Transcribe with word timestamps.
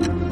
Thank 0.00 0.22
you. 0.22 0.27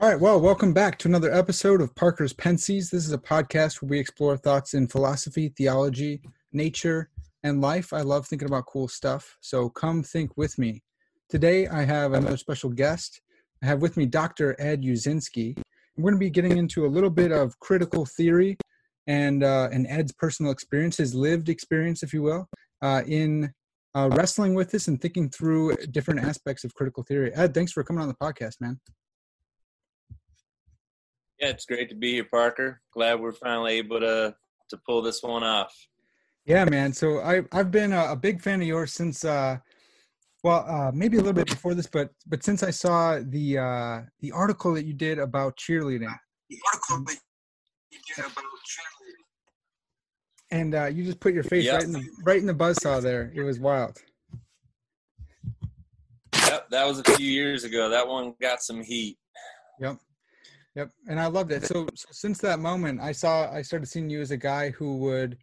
All 0.00 0.08
right, 0.08 0.18
well, 0.18 0.40
welcome 0.40 0.72
back 0.72 0.96
to 1.00 1.08
another 1.08 1.30
episode 1.30 1.82
of 1.82 1.94
Parker's 1.94 2.32
Pensées. 2.32 2.88
This 2.88 3.04
is 3.04 3.12
a 3.12 3.18
podcast 3.18 3.82
where 3.82 3.90
we 3.90 3.98
explore 3.98 4.34
thoughts 4.34 4.72
in 4.72 4.86
philosophy, 4.86 5.52
theology, 5.54 6.22
nature, 6.54 7.10
and 7.42 7.60
life. 7.60 7.92
I 7.92 8.00
love 8.00 8.26
thinking 8.26 8.48
about 8.48 8.64
cool 8.64 8.88
stuff, 8.88 9.36
so 9.42 9.68
come 9.68 10.02
think 10.02 10.38
with 10.38 10.58
me. 10.58 10.82
Today, 11.28 11.66
I 11.66 11.84
have 11.84 12.14
another 12.14 12.38
special 12.38 12.70
guest. 12.70 13.20
I 13.62 13.66
have 13.66 13.82
with 13.82 13.98
me 13.98 14.06
Dr. 14.06 14.56
Ed 14.58 14.84
Uszynski. 14.84 15.58
We're 15.98 16.02
going 16.02 16.14
to 16.14 16.18
be 16.18 16.30
getting 16.30 16.56
into 16.56 16.86
a 16.86 16.88
little 16.88 17.10
bit 17.10 17.30
of 17.30 17.60
critical 17.60 18.06
theory 18.06 18.56
and 19.06 19.44
uh, 19.44 19.68
and 19.70 19.86
Ed's 19.86 20.12
personal 20.12 20.50
experience, 20.50 20.96
his 20.96 21.14
lived 21.14 21.50
experience, 21.50 22.02
if 22.02 22.14
you 22.14 22.22
will, 22.22 22.48
uh, 22.80 23.02
in 23.06 23.52
uh, 23.94 24.08
wrestling 24.14 24.54
with 24.54 24.70
this 24.70 24.88
and 24.88 24.98
thinking 24.98 25.28
through 25.28 25.76
different 25.90 26.20
aspects 26.20 26.64
of 26.64 26.72
critical 26.72 27.02
theory. 27.02 27.34
Ed, 27.34 27.52
thanks 27.52 27.72
for 27.72 27.84
coming 27.84 28.00
on 28.00 28.08
the 28.08 28.14
podcast, 28.14 28.62
man. 28.62 28.80
Yeah, 31.40 31.48
it's 31.48 31.64
great 31.64 31.88
to 31.88 31.94
be 31.94 32.12
here, 32.12 32.26
Parker. 32.30 32.82
Glad 32.92 33.20
we're 33.20 33.32
finally 33.32 33.74
able 33.74 34.00
to 34.00 34.34
to 34.68 34.76
pull 34.86 35.02
this 35.02 35.22
one 35.22 35.42
off. 35.42 35.74
Yeah, 36.44 36.64
man. 36.66 36.92
So 36.92 37.20
I 37.20 37.42
I've 37.52 37.70
been 37.70 37.92
a, 37.92 38.12
a 38.12 38.16
big 38.16 38.42
fan 38.42 38.60
of 38.60 38.66
yours 38.66 38.92
since 38.92 39.24
uh 39.24 39.56
well 40.44 40.64
uh 40.68 40.90
maybe 40.92 41.16
a 41.16 41.20
little 41.20 41.32
bit 41.32 41.48
before 41.48 41.74
this, 41.74 41.86
but 41.86 42.10
but 42.26 42.42
since 42.42 42.62
I 42.62 42.70
saw 42.70 43.20
the 43.22 43.58
uh 43.58 44.00
the 44.20 44.32
article 44.32 44.74
that 44.74 44.84
you 44.84 44.92
did 44.92 45.18
about 45.18 45.56
cheerleading. 45.56 46.14
The 46.50 46.58
article 46.72 47.04
that 47.06 47.18
you 47.90 47.98
did 48.14 48.24
about 48.24 48.34
cheerleading. 48.34 49.24
And 50.50 50.74
uh 50.74 50.86
you 50.86 51.04
just 51.04 51.20
put 51.20 51.32
your 51.32 51.44
face 51.44 51.64
yep. 51.64 51.76
right 51.76 51.84
in 51.84 51.92
the 51.92 52.04
right 52.24 52.38
in 52.38 52.46
the 52.46 52.54
buzzsaw 52.54 53.00
there. 53.00 53.32
It 53.34 53.42
was 53.42 53.58
wild. 53.58 53.96
Yep, 56.34 56.68
that 56.70 56.86
was 56.86 56.98
a 56.98 57.04
few 57.04 57.26
years 57.26 57.64
ago. 57.64 57.88
That 57.88 58.06
one 58.06 58.34
got 58.42 58.60
some 58.62 58.82
heat. 58.82 59.16
Yep. 59.78 59.98
Yep, 60.80 60.92
and 61.08 61.20
I 61.20 61.26
loved 61.26 61.52
it. 61.52 61.66
So, 61.66 61.86
so 61.94 62.08
since 62.10 62.38
that 62.38 62.58
moment, 62.58 63.02
I 63.02 63.12
saw 63.12 63.52
I 63.52 63.60
started 63.60 63.84
seeing 63.84 64.08
you 64.08 64.22
as 64.22 64.30
a 64.30 64.36
guy 64.38 64.70
who 64.70 64.96
would 64.96 65.36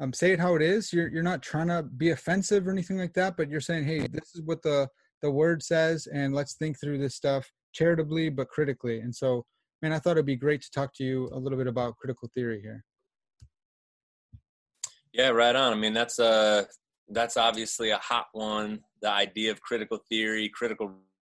um, 0.00 0.14
say 0.14 0.32
it 0.32 0.40
how 0.40 0.54
it 0.54 0.62
is. 0.62 0.94
You're 0.94 1.08
you're 1.08 1.22
not 1.22 1.42
trying 1.42 1.66
to 1.66 1.82
be 1.82 2.08
offensive 2.08 2.66
or 2.66 2.70
anything 2.70 2.96
like 2.96 3.12
that, 3.12 3.36
but 3.36 3.50
you're 3.50 3.60
saying, 3.60 3.84
hey, 3.84 4.06
this 4.06 4.34
is 4.34 4.40
what 4.40 4.62
the 4.62 4.88
the 5.20 5.30
word 5.30 5.62
says, 5.62 6.06
and 6.06 6.34
let's 6.34 6.54
think 6.54 6.80
through 6.80 6.96
this 6.96 7.14
stuff 7.14 7.50
charitably 7.74 8.30
but 8.30 8.48
critically. 8.48 9.00
And 9.00 9.14
so, 9.14 9.44
man, 9.82 9.92
I 9.92 9.98
thought 9.98 10.12
it'd 10.12 10.24
be 10.24 10.36
great 10.36 10.62
to 10.62 10.70
talk 10.70 10.94
to 10.94 11.04
you 11.04 11.28
a 11.34 11.38
little 11.38 11.58
bit 11.58 11.66
about 11.66 11.98
critical 11.98 12.30
theory 12.34 12.62
here. 12.62 12.82
Yeah, 15.12 15.30
right 15.30 15.54
on. 15.54 15.70
I 15.70 15.76
mean, 15.76 15.92
that's 15.92 16.18
a 16.18 16.24
uh, 16.24 16.64
that's 17.10 17.36
obviously 17.36 17.90
a 17.90 17.98
hot 17.98 18.28
one. 18.32 18.80
The 19.02 19.10
idea 19.10 19.50
of 19.50 19.60
critical 19.60 19.98
theory, 20.08 20.48
critical 20.48 20.92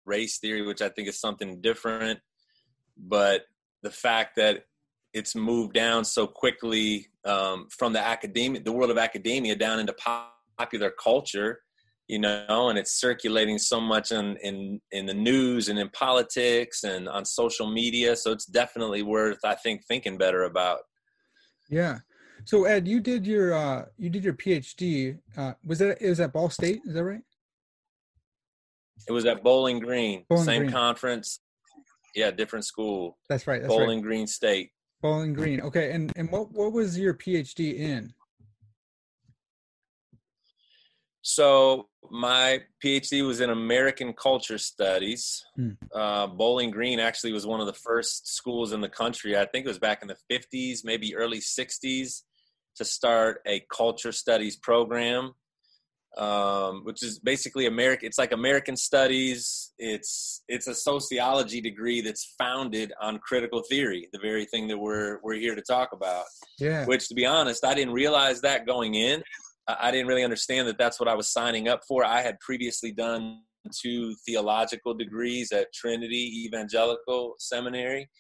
race 0.06 0.38
theory, 0.38 0.62
which 0.62 0.80
I 0.80 0.88
think 0.88 1.06
is 1.06 1.20
something 1.20 1.60
different 1.60 2.18
but 2.96 3.42
the 3.82 3.90
fact 3.90 4.36
that 4.36 4.64
it's 5.12 5.34
moved 5.34 5.74
down 5.74 6.04
so 6.04 6.26
quickly 6.26 7.08
um, 7.24 7.68
from 7.70 7.92
the 7.92 8.00
academic, 8.00 8.64
the 8.64 8.72
world 8.72 8.90
of 8.90 8.98
academia, 8.98 9.54
down 9.54 9.78
into 9.78 9.94
popular 10.58 10.90
culture, 10.90 11.60
you 12.08 12.18
know, 12.18 12.68
and 12.68 12.78
it's 12.78 12.98
circulating 12.98 13.58
so 13.58 13.80
much 13.80 14.10
in, 14.10 14.36
in 14.38 14.80
in 14.90 15.06
the 15.06 15.14
news 15.14 15.68
and 15.68 15.78
in 15.78 15.88
politics 15.90 16.84
and 16.84 17.08
on 17.08 17.24
social 17.24 17.70
media. 17.70 18.16
So 18.16 18.32
it's 18.32 18.46
definitely 18.46 19.02
worth, 19.02 19.38
I 19.44 19.54
think, 19.54 19.84
thinking 19.86 20.18
better 20.18 20.44
about. 20.44 20.80
Yeah. 21.68 21.98
So 22.44 22.64
Ed, 22.64 22.88
you 22.88 23.00
did 23.00 23.26
your 23.26 23.54
uh, 23.54 23.84
you 23.98 24.10
did 24.10 24.24
your 24.24 24.34
PhD. 24.34 25.18
Uh, 25.36 25.52
was 25.64 25.78
that 25.78 26.02
it 26.02 26.08
was 26.08 26.20
at 26.20 26.32
Ball 26.32 26.50
State? 26.50 26.80
Is 26.86 26.94
that 26.94 27.04
right? 27.04 27.22
It 29.08 29.12
was 29.12 29.26
at 29.26 29.42
Bowling 29.42 29.78
Green, 29.78 30.24
Bowling 30.28 30.44
same 30.44 30.62
Green. 30.62 30.72
conference, 30.72 31.40
yeah, 32.14 32.30
different 32.30 32.64
school. 32.64 33.18
That's 33.28 33.46
right. 33.46 33.62
That's 33.62 33.72
Bowling 33.72 33.98
right. 33.98 34.02
Green 34.02 34.26
State. 34.26 34.70
Bowling 35.00 35.32
Green. 35.32 35.60
Okay, 35.60 35.92
and 35.92 36.12
and 36.16 36.30
what 36.30 36.52
what 36.52 36.72
was 36.72 36.98
your 36.98 37.14
PhD 37.14 37.78
in? 37.78 38.12
So 41.22 41.88
my 42.10 42.60
PhD 42.84 43.24
was 43.26 43.40
in 43.40 43.50
American 43.50 44.12
Culture 44.12 44.58
Studies. 44.58 45.44
Hmm. 45.56 45.70
Uh, 45.94 46.26
Bowling 46.26 46.70
Green 46.70 46.98
actually 46.98 47.32
was 47.32 47.46
one 47.46 47.60
of 47.60 47.66
the 47.66 47.72
first 47.72 48.34
schools 48.34 48.72
in 48.72 48.80
the 48.80 48.88
country. 48.88 49.36
I 49.36 49.46
think 49.46 49.64
it 49.64 49.68
was 49.68 49.78
back 49.78 50.02
in 50.02 50.08
the 50.08 50.16
50s, 50.30 50.80
maybe 50.84 51.14
early 51.14 51.38
60s, 51.38 52.22
to 52.76 52.84
start 52.84 53.40
a 53.46 53.64
culture 53.70 54.12
studies 54.12 54.56
program 54.56 55.32
um, 56.18 56.84
which 56.84 57.02
is 57.02 57.18
basically 57.18 57.66
American. 57.66 58.06
It's 58.06 58.18
like 58.18 58.32
American 58.32 58.76
studies. 58.76 59.72
It's 59.78 60.42
it's 60.48 60.66
a 60.66 60.74
sociology 60.74 61.60
degree 61.60 62.00
that's 62.00 62.34
founded 62.38 62.92
on 63.00 63.18
critical 63.18 63.62
theory, 63.68 64.08
the 64.12 64.18
very 64.18 64.44
thing 64.46 64.68
that 64.68 64.78
we're 64.78 65.20
we're 65.22 65.34
here 65.34 65.54
to 65.54 65.62
talk 65.62 65.90
about. 65.92 66.24
Yeah. 66.58 66.84
Which, 66.84 67.08
to 67.08 67.14
be 67.14 67.24
honest, 67.24 67.64
I 67.64 67.74
didn't 67.74 67.94
realize 67.94 68.40
that 68.42 68.66
going 68.66 68.94
in. 68.94 69.22
I 69.66 69.90
didn't 69.90 70.08
really 70.08 70.24
understand 70.24 70.66
that 70.68 70.76
that's 70.76 70.98
what 70.98 71.08
I 71.08 71.14
was 71.14 71.32
signing 71.32 71.68
up 71.68 71.82
for. 71.86 72.04
I 72.04 72.20
had 72.20 72.38
previously 72.40 72.92
done 72.92 73.38
two 73.80 74.14
theological 74.26 74.92
degrees 74.92 75.52
at 75.52 75.72
Trinity 75.72 76.44
Evangelical 76.46 77.36
Seminary, 77.38 78.10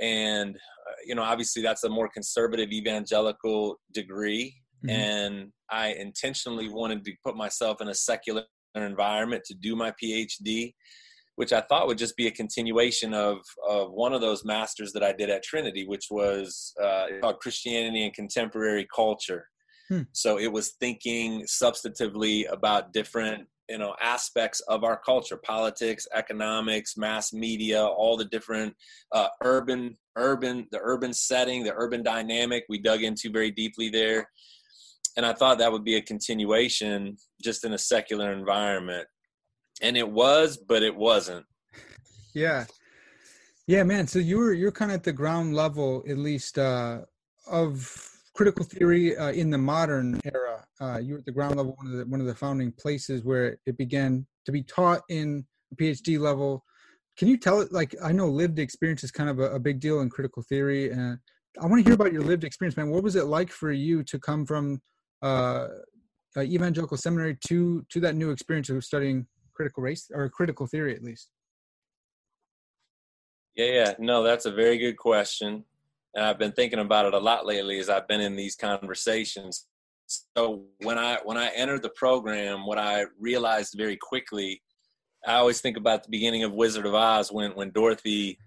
and 0.00 0.54
uh, 0.54 0.94
you 1.06 1.14
know, 1.14 1.22
obviously, 1.22 1.60
that's 1.60 1.84
a 1.84 1.90
more 1.90 2.08
conservative 2.08 2.70
evangelical 2.72 3.78
degree 3.92 4.56
mm-hmm. 4.84 4.90
and 4.90 5.52
I 5.70 5.88
intentionally 5.88 6.68
wanted 6.68 7.04
to 7.04 7.12
put 7.24 7.36
myself 7.36 7.80
in 7.80 7.88
a 7.88 7.94
secular 7.94 8.44
environment 8.74 9.44
to 9.46 9.54
do 9.54 9.76
my 9.76 9.92
PhD, 10.02 10.74
which 11.36 11.52
I 11.52 11.60
thought 11.60 11.86
would 11.86 11.98
just 11.98 12.16
be 12.16 12.26
a 12.26 12.32
continuation 12.32 13.14
of 13.14 13.38
of 13.68 13.92
one 13.92 14.12
of 14.12 14.20
those 14.20 14.44
masters 14.44 14.92
that 14.92 15.02
I 15.02 15.12
did 15.12 15.30
at 15.30 15.42
Trinity, 15.42 15.86
which 15.86 16.06
was 16.10 16.72
uh, 16.82 17.06
called 17.20 17.40
Christianity 17.40 18.04
and 18.04 18.14
Contemporary 18.14 18.86
Culture. 18.94 19.46
Hmm. 19.88 20.02
So 20.12 20.38
it 20.38 20.50
was 20.50 20.74
thinking 20.80 21.42
substantively 21.42 22.50
about 22.50 22.92
different 22.92 23.46
you 23.68 23.78
know 23.78 23.94
aspects 24.00 24.60
of 24.68 24.84
our 24.84 25.00
culture 25.04 25.38
politics 25.38 26.06
economics 26.14 26.96
mass 26.96 27.32
media 27.32 27.82
all 27.82 28.16
the 28.16 28.26
different 28.26 28.74
uh, 29.12 29.28
urban 29.42 29.96
urban 30.16 30.66
the 30.70 30.80
urban 30.82 31.12
setting 31.12 31.64
the 31.64 31.72
urban 31.74 32.02
dynamic 32.02 32.64
we 32.68 32.78
dug 32.78 33.02
into 33.02 33.30
very 33.30 33.50
deeply 33.50 33.88
there 33.88 34.28
and 35.16 35.24
I 35.24 35.32
thought 35.32 35.58
that 35.58 35.72
would 35.72 35.84
be 35.84 35.96
a 35.96 36.02
continuation 36.02 37.16
just 37.42 37.64
in 37.64 37.72
a 37.72 37.78
secular 37.78 38.32
environment. 38.32 39.06
And 39.82 39.96
it 39.96 40.08
was, 40.08 40.56
but 40.56 40.82
it 40.82 40.94
wasn't. 40.94 41.46
Yeah. 42.34 42.66
Yeah, 43.66 43.82
man. 43.82 44.06
So 44.06 44.18
you 44.18 44.38
were 44.38 44.52
you're 44.52 44.72
kind 44.72 44.90
of 44.90 44.96
at 44.96 45.04
the 45.04 45.12
ground 45.12 45.54
level, 45.54 46.04
at 46.08 46.18
least, 46.18 46.58
uh, 46.58 47.00
of 47.46 48.10
critical 48.34 48.64
theory 48.64 49.16
uh, 49.16 49.32
in 49.32 49.50
the 49.50 49.58
modern 49.58 50.20
era. 50.24 50.64
Uh, 50.80 50.98
you 50.98 51.14
were 51.14 51.18
at 51.20 51.24
the 51.24 51.32
ground 51.32 51.56
level, 51.56 51.74
one 51.78 51.86
of 51.86 51.98
the 51.98 52.04
one 52.06 52.20
of 52.20 52.26
the 52.26 52.34
founding 52.34 52.72
places 52.72 53.24
where 53.24 53.58
it 53.66 53.78
began 53.78 54.26
to 54.44 54.52
be 54.52 54.62
taught 54.62 55.02
in 55.08 55.46
PhD 55.76 56.18
level. 56.18 56.62
Can 57.16 57.28
you 57.28 57.38
tell 57.38 57.60
it? 57.60 57.72
Like, 57.72 57.94
I 58.02 58.12
know 58.12 58.26
lived 58.28 58.58
experience 58.58 59.04
is 59.04 59.12
kind 59.12 59.30
of 59.30 59.38
a, 59.38 59.52
a 59.52 59.60
big 59.60 59.80
deal 59.80 60.00
in 60.00 60.10
critical 60.10 60.42
theory, 60.42 60.90
and 60.90 61.18
I 61.62 61.66
want 61.66 61.78
to 61.78 61.84
hear 61.84 61.94
about 61.94 62.12
your 62.12 62.22
lived 62.22 62.44
experience, 62.44 62.76
man. 62.76 62.90
What 62.90 63.04
was 63.04 63.16
it 63.16 63.26
like 63.26 63.50
for 63.50 63.70
you 63.70 64.02
to 64.02 64.18
come 64.18 64.44
from 64.44 64.80
uh, 65.24 65.68
uh, 66.36 66.42
evangelical 66.42 66.96
seminary 66.96 67.36
to 67.48 67.84
to 67.90 68.00
that 68.00 68.14
new 68.14 68.30
experience 68.30 68.68
of 68.68 68.84
studying 68.84 69.26
critical 69.54 69.82
race 69.82 70.10
or 70.12 70.28
critical 70.28 70.66
theory 70.66 70.94
at 70.94 71.02
least? 71.02 71.30
Yeah, 73.56 73.66
yeah. 73.66 73.94
No, 73.98 74.22
that's 74.22 74.46
a 74.46 74.50
very 74.50 74.78
good 74.78 74.96
question. 74.96 75.64
And 76.14 76.24
I've 76.24 76.38
been 76.38 76.52
thinking 76.52 76.80
about 76.80 77.06
it 77.06 77.14
a 77.14 77.18
lot 77.18 77.46
lately 77.46 77.78
as 77.78 77.88
I've 77.88 78.08
been 78.08 78.20
in 78.20 78.36
these 78.36 78.56
conversations. 78.56 79.66
So 80.06 80.64
when 80.82 80.98
I 80.98 81.18
when 81.24 81.38
I 81.38 81.48
entered 81.54 81.82
the 81.82 81.90
program, 81.90 82.66
what 82.66 82.78
I 82.78 83.04
realized 83.18 83.74
very 83.76 83.96
quickly, 83.96 84.60
I 85.26 85.34
always 85.34 85.60
think 85.60 85.76
about 85.76 86.02
the 86.02 86.10
beginning 86.10 86.44
of 86.44 86.52
Wizard 86.52 86.86
of 86.86 86.94
Oz 86.94 87.32
when 87.32 87.52
when 87.52 87.70
Dorothy 87.70 88.38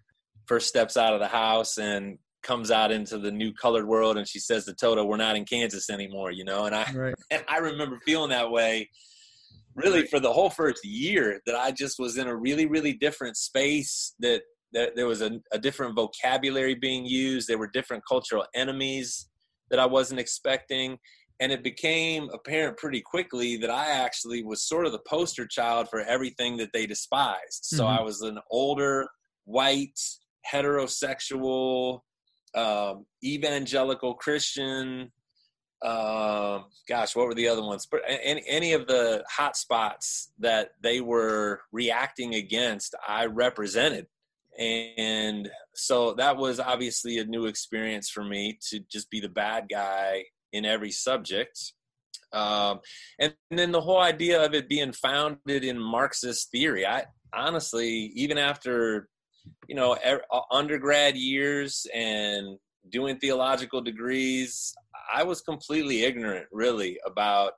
first 0.46 0.68
steps 0.68 0.96
out 0.96 1.14
of 1.14 1.20
the 1.20 1.28
house 1.28 1.78
and 1.78 2.20
comes 2.48 2.72
out 2.72 2.92
into 2.92 3.18
the 3.18 3.32
new 3.32 3.54
colored 3.54 3.88
world 3.88 4.18
and 4.18 4.28
she 4.28 4.40
says 4.40 4.66
to 4.66 4.74
Toto, 4.74 5.04
We're 5.04 5.18
not 5.18 5.36
in 5.36 5.46
Kansas 5.46 5.90
anymore, 5.90 6.32
you 6.32 6.46
know. 6.46 6.66
And 6.66 6.76
I 6.76 6.92
right. 6.94 7.16
and 7.32 7.44
I 7.48 7.58
remember 7.58 8.00
feeling 8.06 8.30
that 8.30 8.50
way 8.50 8.90
really 9.76 10.08
for 10.08 10.20
the 10.20 10.34
whole 10.34 10.50
first 10.50 10.84
year 10.84 11.40
that 11.46 11.56
I 11.56 11.72
just 11.72 12.00
was 12.00 12.18
in 12.18 12.28
a 12.28 12.36
really, 12.36 12.66
really 12.66 12.94
different 12.94 13.38
space 13.38 14.16
that 14.20 14.42
that 14.74 14.96
there 14.96 15.08
was 15.08 15.22
a, 15.22 15.40
a 15.52 15.60
different 15.60 15.96
vocabulary 15.96 16.76
being 16.76 17.06
used. 17.06 17.48
There 17.48 17.58
were 17.58 17.68
different 17.68 18.04
cultural 18.08 18.46
enemies 18.56 19.30
that 19.70 19.80
I 19.80 19.86
wasn't 19.86 20.20
expecting. 20.20 20.98
And 21.40 21.52
it 21.52 21.64
became 21.64 22.30
apparent 22.34 22.78
pretty 22.78 23.02
quickly 23.02 23.58
that 23.58 23.70
I 23.70 23.92
actually 23.92 24.44
was 24.44 24.68
sort 24.68 24.86
of 24.88 24.92
the 24.92 25.02
poster 25.08 25.46
child 25.46 25.88
for 25.90 26.02
everything 26.02 26.58
that 26.58 26.74
they 26.74 26.88
despised. 26.88 27.60
So 27.64 27.84
mm-hmm. 27.84 28.00
I 28.00 28.02
was 28.02 28.22
an 28.22 28.40
older, 28.50 29.08
white, 29.46 30.00
heterosexual, 30.52 32.02
um, 32.56 33.06
evangelical 33.24 34.14
Christian. 34.14 35.12
Uh, 35.82 36.62
gosh, 36.90 37.16
what 37.16 37.28
were 37.28 37.36
the 37.36 37.48
other 37.48 37.62
ones? 37.62 37.88
But 37.90 38.02
any, 38.08 38.44
any 38.48 38.74
of 38.74 38.88
the 38.88 39.24
hot 39.30 39.56
spots 39.56 40.32
that 40.40 40.72
they 40.82 41.02
were 41.02 41.62
reacting 41.72 42.36
against, 42.36 42.96
I 43.08 43.26
represented 43.26 44.08
and 44.58 45.50
so 45.76 46.14
that 46.14 46.38
was 46.38 46.60
obviously 46.60 47.20
a 47.20 47.26
new 47.26 47.46
experience 47.46 48.10
for 48.10 48.24
me 48.24 48.58
to 48.70 48.80
just 48.92 49.10
be 49.10 49.20
the 49.20 49.30
bad 49.30 49.68
guy 49.70 50.24
in 50.52 50.66
every 50.66 50.92
subject 50.92 51.74
um, 52.34 52.80
and, 53.20 53.34
and, 53.50 53.60
then 53.60 53.72
the 53.72 53.80
whole 53.80 54.02
idea 54.02 54.44
of 54.44 54.54
it 54.54 54.68
being 54.68 54.92
founded 54.92 55.64
in 55.64 55.80
marxist 55.80 56.50
theory 56.52 56.86
i 56.86 57.04
honestly 57.34 58.12
even 58.16 58.38
after 58.38 59.08
you 59.68 59.76
know 59.76 59.98
er, 60.06 60.22
undergrad 60.52 61.16
years 61.16 61.86
and 61.94 62.58
doing 62.90 63.18
theological 63.18 63.82
degrees 63.82 64.74
i 65.14 65.24
was 65.24 65.42
completely 65.42 66.04
ignorant 66.04 66.46
really 66.52 66.98
about 67.06 67.54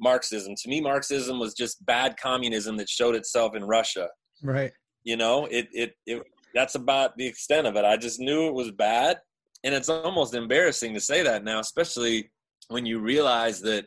marxism. 0.00 0.54
To 0.56 0.68
me 0.68 0.80
marxism 0.80 1.38
was 1.38 1.54
just 1.54 1.84
bad 1.84 2.16
communism 2.16 2.76
that 2.76 2.88
showed 2.88 3.14
itself 3.14 3.54
in 3.54 3.64
russia. 3.64 4.08
Right. 4.42 4.72
You 5.04 5.16
know 5.16 5.46
it, 5.46 5.68
it 5.72 5.94
it 6.06 6.22
that's 6.54 6.74
about 6.74 7.16
the 7.16 7.26
extent 7.26 7.66
of 7.66 7.76
it. 7.76 7.84
I 7.84 7.96
just 7.96 8.20
knew 8.20 8.48
it 8.48 8.54
was 8.54 8.70
bad 8.70 9.18
and 9.64 9.74
it's 9.74 9.88
almost 9.88 10.34
embarrassing 10.34 10.94
to 10.94 11.00
say 11.00 11.22
that 11.22 11.44
now 11.44 11.60
especially 11.60 12.30
when 12.68 12.86
you 12.86 13.00
realize 13.00 13.60
that 13.62 13.86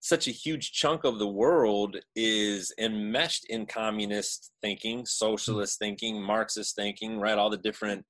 such 0.00 0.28
a 0.28 0.32
huge 0.32 0.72
chunk 0.72 1.04
of 1.04 1.18
the 1.18 1.26
world 1.26 1.96
is 2.14 2.72
enmeshed 2.78 3.44
in 3.48 3.66
communist 3.66 4.52
thinking 4.62 5.04
socialist 5.04 5.78
thinking 5.78 6.22
marxist 6.22 6.76
thinking 6.76 7.18
right 7.18 7.38
all 7.38 7.50
the 7.50 7.56
different 7.56 8.04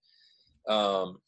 um, 0.69 1.19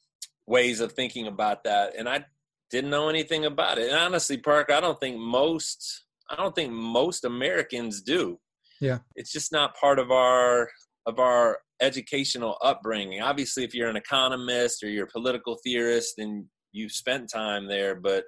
ways 0.46 0.80
of 0.80 0.92
thinking 0.92 1.26
about 1.26 1.64
that 1.64 1.94
and 1.96 2.08
i 2.08 2.24
didn't 2.70 2.90
know 2.90 3.08
anything 3.08 3.46
about 3.46 3.78
it 3.78 3.88
and 3.88 3.98
honestly 3.98 4.36
park 4.36 4.70
i 4.70 4.80
don't 4.80 5.00
think 5.00 5.18
most 5.18 6.04
i 6.30 6.36
don't 6.36 6.54
think 6.54 6.72
most 6.72 7.24
americans 7.24 8.02
do 8.02 8.38
yeah 8.80 8.98
it's 9.16 9.32
just 9.32 9.52
not 9.52 9.76
part 9.76 9.98
of 9.98 10.10
our 10.10 10.68
of 11.06 11.18
our 11.18 11.58
educational 11.80 12.56
upbringing. 12.62 13.22
Obviously, 13.22 13.64
if 13.64 13.74
you're 13.74 13.88
an 13.88 13.96
economist 13.96 14.82
or 14.82 14.88
you're 14.88 15.06
a 15.06 15.10
political 15.10 15.58
theorist, 15.64 16.14
then 16.18 16.48
you've 16.72 16.92
spent 16.92 17.30
time 17.30 17.66
there. 17.66 17.94
But 17.94 18.24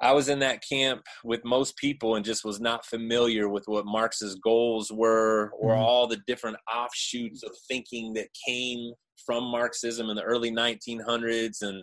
I 0.00 0.12
was 0.12 0.28
in 0.28 0.40
that 0.40 0.62
camp 0.68 1.02
with 1.24 1.44
most 1.44 1.76
people 1.76 2.16
and 2.16 2.24
just 2.24 2.44
was 2.44 2.60
not 2.60 2.84
familiar 2.84 3.48
with 3.48 3.64
what 3.66 3.86
Marx's 3.86 4.34
goals 4.34 4.92
were 4.92 5.50
or 5.58 5.72
mm-hmm. 5.72 5.82
all 5.82 6.06
the 6.06 6.20
different 6.26 6.58
offshoots 6.72 7.42
of 7.42 7.52
thinking 7.68 8.12
that 8.14 8.28
came 8.46 8.92
from 9.24 9.44
Marxism 9.44 10.10
in 10.10 10.16
the 10.16 10.22
early 10.22 10.50
1900s 10.50 11.62
and 11.62 11.82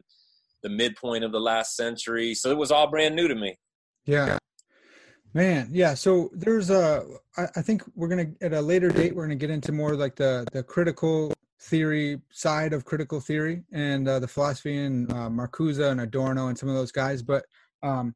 the 0.61 0.69
midpoint 0.69 1.23
of 1.23 1.31
the 1.31 1.39
last 1.39 1.75
century. 1.75 2.33
So 2.35 2.51
it 2.51 2.57
was 2.57 2.71
all 2.71 2.89
brand 2.89 3.15
new 3.15 3.27
to 3.27 3.35
me. 3.35 3.55
Yeah. 4.05 4.37
Man, 5.33 5.69
yeah. 5.71 5.95
So 5.95 6.29
there's 6.33 6.69
a. 6.69 7.03
I, 7.37 7.47
I 7.55 7.61
think 7.63 7.83
we're 7.95 8.07
gonna 8.07 8.27
at 8.41 8.53
a 8.53 8.61
later 8.61 8.89
date 8.89 9.15
we're 9.15 9.23
gonna 9.23 9.35
get 9.35 9.49
into 9.49 9.71
more 9.71 9.95
like 9.95 10.15
the 10.15 10.45
the 10.53 10.61
critical 10.61 11.33
theory 11.59 12.21
side 12.31 12.71
of 12.71 12.85
critical 12.85 13.19
theory 13.19 13.63
and 13.71 14.07
uh, 14.07 14.19
the 14.19 14.27
philosophy 14.27 14.77
and 14.77 15.11
uh, 15.11 15.29
Marcuse 15.29 15.79
and 15.79 16.01
Adorno 16.01 16.49
and 16.49 16.57
some 16.57 16.69
of 16.69 16.75
those 16.75 16.91
guys. 16.91 17.23
But 17.23 17.45
um, 17.83 18.15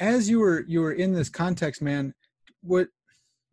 as 0.00 0.28
you 0.28 0.40
were 0.40 0.64
you 0.66 0.80
were 0.80 0.92
in 0.92 1.12
this 1.12 1.28
context, 1.28 1.82
man, 1.82 2.14
what 2.62 2.88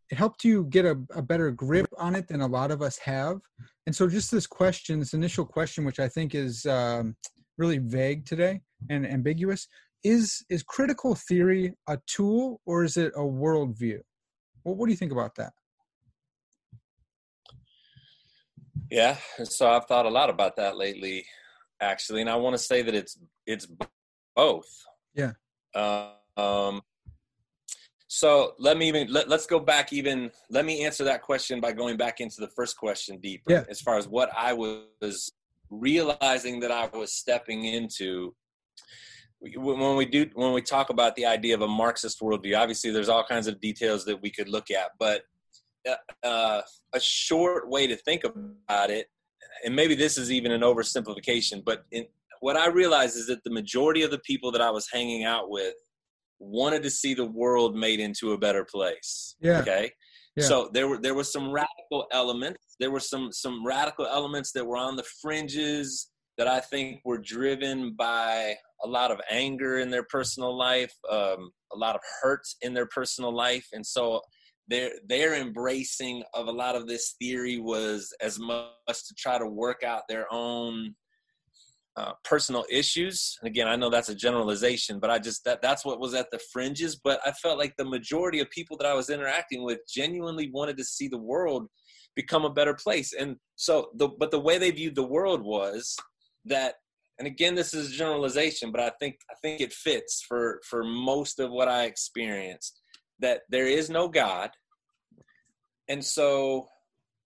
it 0.10 0.18
helped 0.18 0.44
you 0.44 0.66
get 0.66 0.86
a, 0.86 0.98
a 1.14 1.22
better 1.22 1.52
grip 1.52 1.88
on 1.98 2.16
it 2.16 2.28
than 2.28 2.42
a 2.42 2.48
lot 2.48 2.72
of 2.72 2.82
us 2.82 2.98
have. 2.98 3.40
And 3.86 3.96
so 3.96 4.08
just 4.08 4.32
this 4.32 4.48
question, 4.48 5.00
this 5.00 5.14
initial 5.14 5.46
question, 5.46 5.86
which 5.86 6.00
I 6.00 6.10
think 6.10 6.36
is 6.36 6.66
um, 6.66 7.16
really 7.58 7.78
vague 7.78 8.26
today 8.26 8.62
and 8.90 9.06
ambiguous 9.06 9.68
is 10.04 10.44
is 10.50 10.64
critical 10.64 11.16
theory 11.16 11.74
a 11.88 12.00
tool 12.08 12.60
or 12.66 12.84
is 12.84 12.98
it 12.98 13.14
a 13.16 13.20
worldview? 13.20 14.00
Well, 14.64 14.76
what 14.76 14.88
do 14.88 14.92
you 14.92 14.98
think 14.98 15.12
about 15.12 15.36
that? 15.36 15.54
Yeah, 18.90 19.18
so 19.44 19.70
I've 19.70 19.86
thought 19.86 20.06
a 20.06 20.10
lot 20.10 20.30
about 20.30 20.58
that 20.58 20.76
lately, 20.76 21.26
actually, 21.80 22.22
and 22.22 22.30
I 22.30 22.36
want 22.36 22.56
to 22.56 22.62
say 22.62 22.82
that 22.82 22.94
it's 22.94 23.18
it's 23.46 23.68
both. 24.36 24.68
Yeah. 25.16 25.34
um. 26.38 26.82
So 28.08 28.56
let 28.60 28.78
me 28.78 28.90
even 28.90 29.08
let, 29.08 29.30
let's 29.30 29.46
go 29.46 29.58
back 29.58 29.94
even 29.94 30.32
let 30.50 30.66
me 30.66 30.84
answer 30.84 31.06
that 31.06 31.22
question 31.22 31.62
by 31.62 31.72
going 31.72 31.96
back 31.96 32.20
into 32.20 32.42
the 32.42 32.50
first 32.50 32.76
question 32.76 33.20
deeper 33.22 33.52
yeah. 33.52 33.64
as 33.70 33.80
far 33.80 33.98
as 33.98 34.06
what 34.06 34.30
I 34.36 34.52
was 34.52 35.32
realizing 35.70 36.60
that 36.60 36.72
I 36.72 36.88
was 36.88 37.14
stepping 37.14 37.64
into 37.64 38.36
when 39.42 39.96
we 39.96 40.06
do 40.06 40.30
when 40.34 40.54
we 40.54 40.62
talk 40.62 40.90
about 40.90 41.16
the 41.16 41.26
idea 41.26 41.56
of 41.56 41.62
a 41.62 41.68
Marxist 41.68 42.20
worldview, 42.20 42.58
obviously 42.58 42.92
there's 42.92 43.10
all 43.10 43.24
kinds 43.24 43.48
of 43.48 43.60
details 43.60 44.06
that 44.06 44.22
we 44.22 44.30
could 44.30 44.48
look 44.48 44.70
at, 44.70 44.92
but 45.00 45.24
uh, 45.90 45.96
uh, 46.24 46.62
a 46.94 47.00
short 47.00 47.68
way 47.68 47.88
to 47.88 47.96
think 47.96 48.24
about 48.24 48.92
it, 48.92 49.08
and 49.66 49.76
maybe 49.76 49.96
this 49.96 50.18
is 50.18 50.32
even 50.32 50.52
an 50.52 50.62
oversimplification, 50.62 51.64
but 51.66 51.86
in, 51.92 52.06
what 52.42 52.58
I 52.58 52.68
realized 52.68 53.16
is 53.16 53.28
that 53.28 53.44
the 53.44 53.52
majority 53.52 54.02
of 54.02 54.12
the 54.12 54.20
people 54.20 54.52
that 54.52 54.62
I 54.62 54.72
was 54.72 54.88
hanging 54.92 55.24
out 55.24 55.50
with 55.50 55.76
wanted 56.40 56.84
to 56.84 56.90
see 56.90 57.14
the 57.14 57.26
world 57.26 57.76
made 57.76 58.00
into 58.00 58.34
a 58.34 58.38
better 58.38 58.66
place. 58.66 59.36
Yeah. 59.40 59.60
Okay. 59.60 59.92
Yeah. 60.36 60.46
So 60.46 60.70
there 60.74 60.88
were 60.88 60.98
there 60.98 61.14
were 61.14 61.24
some 61.24 61.52
radical 61.52 62.08
elements. 62.12 62.76
There 62.80 62.92
were 62.92 63.00
some 63.00 63.32
some 63.32 63.66
radical 63.66 64.08
elements 64.08 64.52
that 64.54 64.66
were 64.66 64.78
on 64.78 64.96
the 64.96 65.06
fringes 65.22 66.10
that 66.38 66.48
I 66.48 66.60
think 66.60 67.02
were 67.06 67.20
driven 67.20 67.94
by 67.94 68.56
a 68.84 68.88
lot 68.88 69.12
of 69.12 69.22
anger 69.30 69.78
in 69.78 69.92
their 69.92 70.04
personal 70.04 70.58
life, 70.58 70.94
um, 71.12 71.52
a 71.72 71.78
lot 71.78 71.96
of 71.96 72.02
hurt 72.22 72.42
in 72.62 72.74
their 72.74 72.88
personal 72.88 73.36
life, 73.36 73.68
and 73.74 73.86
so 73.86 74.22
their 74.68 74.92
their 75.08 75.36
embracing 75.36 76.24
of 76.34 76.48
a 76.48 76.52
lot 76.52 76.76
of 76.76 76.88
this 76.88 77.14
theory 77.20 77.60
was 77.60 78.12
as 78.22 78.40
much 78.40 78.70
to 78.88 79.14
try 79.16 79.38
to 79.38 79.46
work 79.46 79.84
out 79.84 80.04
their 80.10 80.26
own 80.32 80.96
uh, 81.98 82.14
personal 82.24 82.66
issues. 82.70 83.38
And 83.42 83.50
again, 83.50 83.68
I 83.68 83.76
know 83.76 83.90
that's 83.90 84.10
a 84.10 84.16
generalization, 84.16 85.00
but 85.00 85.10
I 85.10 85.20
just 85.20 85.44
that 85.46 85.62
that's 85.62 85.86
what 85.86 86.00
was 86.00 86.14
at 86.14 86.32
the 86.32 86.40
fringes. 86.52 86.96
But 86.96 87.20
I 87.26 87.32
felt 87.32 87.58
like 87.58 87.76
the 87.78 87.86
majority 87.86 88.40
of 88.40 88.50
people 88.50 88.78
that 88.78 88.88
I 88.88 88.94
was 88.94 89.10
interacting 89.10 89.64
with 89.64 89.80
genuinely 89.88 90.50
wanted 90.54 90.78
to 90.78 90.84
see 90.84 91.08
the 91.08 91.18
world 91.18 91.68
become 92.16 92.46
a 92.46 92.54
better 92.54 92.74
place. 92.74 93.14
And 93.14 93.38
so 93.56 93.90
the 93.96 94.08
but 94.08 94.32
the 94.32 94.40
way 94.40 94.58
they 94.58 94.72
viewed 94.72 94.96
the 94.96 95.04
world 95.04 95.42
was 95.42 95.98
that 96.46 96.76
and 97.20 97.28
again 97.28 97.54
this 97.54 97.74
is 97.74 97.92
generalization 97.92 98.72
but 98.72 98.82
i 98.82 98.90
think 99.00 99.18
i 99.30 99.36
think 99.42 99.62
it 99.62 99.72
fits 99.72 100.24
for 100.28 100.60
for 100.68 100.84
most 100.84 101.40
of 101.40 101.52
what 101.52 101.68
i 101.68 101.84
experienced 101.84 102.82
that 103.20 103.42
there 103.50 103.68
is 103.68 103.90
no 103.90 104.08
god 104.08 104.50
and 105.88 106.04
so 106.04 106.68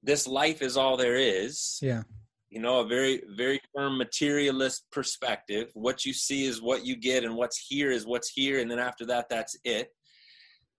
this 0.03 0.27
life 0.27 0.61
is 0.61 0.75
all 0.75 0.97
there 0.97 1.15
is 1.15 1.79
yeah 1.81 2.03
you 2.55 2.61
know 2.61 2.79
a 2.79 2.87
very 2.87 3.21
very 3.35 3.59
firm 3.75 3.97
materialist 3.97 4.85
perspective. 4.89 5.69
What 5.73 6.05
you 6.05 6.13
see 6.13 6.45
is 6.45 6.61
what 6.61 6.85
you 6.85 6.95
get 6.95 7.25
and 7.25 7.35
what's 7.35 7.57
here 7.57 7.91
is 7.91 8.07
what's 8.07 8.29
here 8.29 8.59
and 8.59 8.71
then 8.71 8.79
after 8.79 9.05
that 9.07 9.27
that's 9.29 9.57
it. 9.65 9.89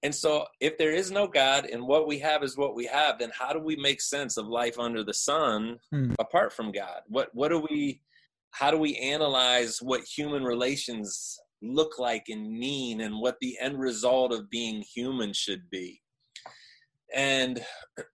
And 0.02 0.14
so 0.14 0.46
if 0.58 0.78
there 0.78 0.92
is 0.92 1.10
no 1.10 1.26
god 1.26 1.66
and 1.66 1.86
what 1.86 2.08
we 2.08 2.18
have 2.20 2.42
is 2.42 2.56
what 2.56 2.74
we 2.74 2.86
have 2.86 3.18
then 3.18 3.30
how 3.38 3.52
do 3.52 3.58
we 3.58 3.76
make 3.76 4.00
sense 4.00 4.38
of 4.38 4.46
life 4.46 4.78
under 4.78 5.04
the 5.04 5.12
sun 5.12 5.78
hmm. 5.90 6.12
apart 6.18 6.54
from 6.54 6.72
god? 6.72 7.02
What 7.08 7.28
what 7.34 7.48
do 7.48 7.58
we 7.58 8.00
how 8.52 8.70
do 8.70 8.78
we 8.78 8.96
analyze 8.96 9.82
what 9.82 10.00
human 10.02 10.44
relations 10.44 11.38
look 11.60 11.98
like 11.98 12.30
and 12.30 12.50
mean 12.50 13.02
and 13.02 13.20
what 13.20 13.36
the 13.42 13.58
end 13.60 13.78
result 13.78 14.32
of 14.32 14.48
being 14.48 14.82
human 14.94 15.34
should 15.34 15.68
be? 15.68 16.00
And 17.14 17.62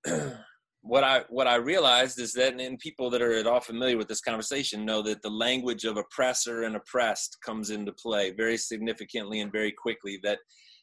what 0.82 1.04
I 1.04 1.24
what 1.28 1.46
I 1.46 1.56
realized 1.56 2.20
is 2.20 2.32
that, 2.34 2.60
and 2.60 2.78
people 2.78 3.08
that 3.10 3.22
are 3.22 3.32
at 3.32 3.46
all 3.46 3.60
familiar 3.60 3.96
with 3.96 4.08
this 4.08 4.20
conversation 4.20 4.84
know 4.84 5.00
that 5.02 5.22
the 5.22 5.30
language 5.30 5.84
of 5.84 5.96
oppressor 5.96 6.64
and 6.64 6.74
oppressed 6.74 7.38
comes 7.44 7.70
into 7.70 7.92
play 7.92 8.32
very 8.32 8.56
significantly 8.56 9.40
and 9.40 9.52
very 9.52 9.72
quickly. 9.72 10.18
That 10.24 10.38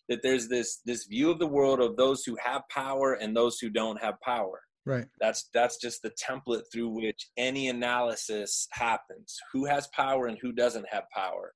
that 0.07 0.23
there's 0.23 0.47
this 0.47 0.79
this 0.85 1.05
view 1.05 1.29
of 1.29 1.37
the 1.37 1.47
world 1.47 1.81
of 1.81 1.97
those 1.97 2.23
who 2.23 2.37
have 2.41 2.61
power 2.69 3.13
and 3.13 3.35
those 3.35 3.59
who 3.59 3.69
don't 3.69 4.01
have 4.01 4.15
power. 4.21 4.61
Right. 4.85 5.05
That's 5.19 5.49
that's 5.53 5.77
just 5.77 6.01
the 6.01 6.11
template 6.11 6.63
through 6.71 6.89
which 6.89 7.27
any 7.35 7.67
analysis 7.67 8.67
happens. 8.71 9.37
Who 9.51 9.65
has 9.65 9.87
power 9.87 10.27
and 10.27 10.37
who 10.41 10.53
doesn't 10.53 10.87
have 10.89 11.03
power, 11.13 11.51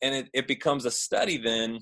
and 0.00 0.14
it, 0.14 0.28
it 0.32 0.46
becomes 0.46 0.84
a 0.84 0.90
study 0.92 1.38
then 1.38 1.80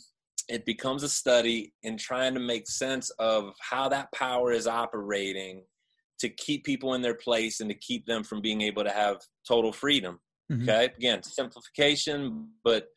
it 0.48 0.64
becomes 0.64 1.02
a 1.02 1.08
study 1.10 1.74
in 1.82 1.98
trying 1.98 2.32
to 2.32 2.40
make 2.40 2.66
sense 2.66 3.10
of 3.18 3.52
how 3.60 3.86
that 3.90 4.10
power 4.14 4.50
is 4.50 4.66
operating 4.66 5.62
to 6.20 6.28
keep 6.28 6.64
people 6.64 6.94
in 6.94 7.02
their 7.02 7.14
place 7.14 7.60
and 7.60 7.70
to 7.70 7.76
keep 7.76 8.06
them 8.06 8.24
from 8.24 8.40
being 8.40 8.60
able 8.60 8.84
to 8.84 8.90
have 8.90 9.18
total 9.46 9.72
freedom. 9.72 10.18
Mm-hmm. 10.50 10.68
Okay, 10.68 10.84
again, 10.96 11.22
simplification, 11.22 12.48
but 12.64 12.88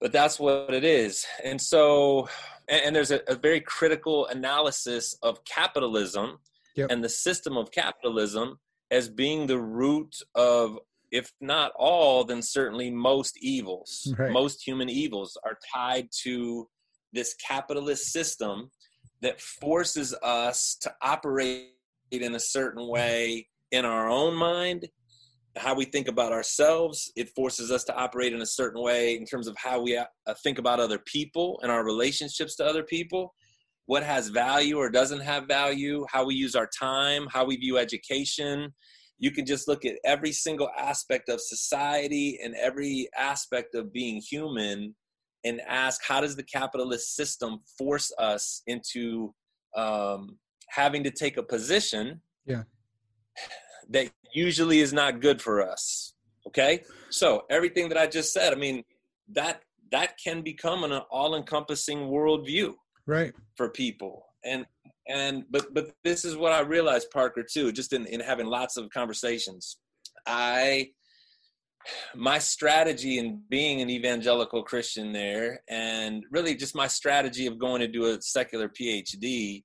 but 0.00 0.12
that's 0.12 0.40
what 0.40 0.72
it 0.72 0.84
is. 0.84 1.26
And 1.44 1.60
so, 1.60 2.28
and, 2.68 2.82
and 2.86 2.96
there's 2.96 3.10
a, 3.10 3.20
a, 3.28 3.34
very 3.34 3.60
critical 3.60 4.26
analysis 4.26 5.14
of 5.22 5.44
capitalism 5.44 6.38
yep. 6.74 6.90
and 6.90 7.04
the 7.04 7.08
system 7.08 7.58
of 7.58 7.70
capitalism 7.70 8.58
as 8.90 9.08
being 9.08 9.46
the 9.46 9.58
root 9.58 10.16
of, 10.34 10.78
if 11.12 11.30
not 11.40 11.72
all, 11.76 12.24
then 12.24 12.40
certainly 12.40 12.90
most 12.90 13.36
evils. 13.42 14.12
Right. 14.18 14.32
Most 14.32 14.66
human 14.66 14.88
evils 14.88 15.36
are 15.44 15.58
tied 15.74 16.08
to 16.22 16.66
this 17.12 17.34
capitalist 17.34 18.10
system 18.10 18.70
that 19.20 19.40
forces 19.40 20.14
us 20.22 20.76
to 20.80 20.92
operate 21.02 21.72
in 22.10 22.34
a 22.34 22.40
certain 22.40 22.88
way 22.88 23.48
in 23.70 23.84
our 23.84 24.08
own 24.08 24.34
mind. 24.34 24.88
How 25.56 25.74
we 25.74 25.84
think 25.84 26.06
about 26.08 26.32
ourselves 26.32 27.10
it 27.16 27.28
forces 27.30 27.70
us 27.70 27.82
to 27.84 27.96
operate 27.96 28.32
in 28.32 28.40
a 28.40 28.46
certain 28.46 28.82
way 28.82 29.16
in 29.16 29.24
terms 29.24 29.48
of 29.48 29.56
how 29.56 29.82
we 29.82 29.96
uh, 29.96 30.04
think 30.42 30.58
about 30.58 30.78
other 30.78 30.98
people 30.98 31.58
and 31.62 31.72
our 31.72 31.84
relationships 31.84 32.54
to 32.56 32.64
other 32.64 32.84
people. 32.84 33.34
What 33.86 34.04
has 34.04 34.28
value 34.28 34.76
or 34.76 34.90
doesn't 34.90 35.20
have 35.20 35.48
value 35.48 36.06
how 36.08 36.24
we 36.24 36.36
use 36.36 36.54
our 36.54 36.68
time 36.78 37.26
how 37.32 37.44
we 37.44 37.56
view 37.56 37.78
education. 37.78 38.72
You 39.18 39.32
can 39.32 39.44
just 39.44 39.68
look 39.68 39.84
at 39.84 39.96
every 40.04 40.32
single 40.32 40.70
aspect 40.78 41.28
of 41.28 41.40
society 41.40 42.38
and 42.42 42.54
every 42.54 43.08
aspect 43.18 43.74
of 43.74 43.92
being 43.92 44.22
human 44.22 44.94
and 45.44 45.60
ask 45.66 46.00
how 46.06 46.20
does 46.20 46.36
the 46.36 46.42
capitalist 46.42 47.16
system 47.16 47.58
force 47.78 48.12
us 48.18 48.62
into 48.66 49.34
um, 49.76 50.38
having 50.70 51.04
to 51.04 51.10
take 51.10 51.36
a 51.36 51.42
position 51.42 52.20
yeah. 52.46 52.62
that 53.90 54.10
usually 54.32 54.80
is 54.80 54.92
not 54.92 55.20
good 55.20 55.42
for 55.42 55.62
us 55.62 56.14
okay? 56.46 56.82
So 57.10 57.44
everything 57.50 57.88
that 57.90 57.98
i 57.98 58.06
just 58.06 58.32
said 58.32 58.52
i 58.52 58.56
mean 58.56 58.82
that 59.32 59.62
that 59.92 60.18
can 60.22 60.42
become 60.42 60.84
an 60.84 60.92
all-encompassing 61.10 61.98
worldview 61.98 62.74
right. 63.06 63.32
for 63.56 63.68
people. 63.68 64.26
And 64.44 64.66
and 65.08 65.44
but 65.50 65.74
but 65.74 65.90
this 66.04 66.24
is 66.24 66.36
what 66.36 66.52
i 66.52 66.60
realized 66.60 67.10
parker 67.10 67.42
too 67.42 67.72
just 67.72 67.92
in, 67.92 68.06
in 68.06 68.20
having 68.20 68.46
lots 68.46 68.76
of 68.76 68.88
conversations. 68.90 69.78
I 70.26 70.90
my 72.14 72.38
strategy 72.38 73.18
in 73.18 73.42
being 73.48 73.80
an 73.80 73.88
evangelical 73.88 74.62
christian 74.62 75.14
there 75.14 75.62
and 75.70 76.24
really 76.30 76.54
just 76.54 76.74
my 76.74 76.86
strategy 76.86 77.46
of 77.46 77.58
going 77.58 77.80
to 77.80 77.88
do 77.88 78.04
a 78.04 78.20
secular 78.20 78.68
phd 78.68 79.64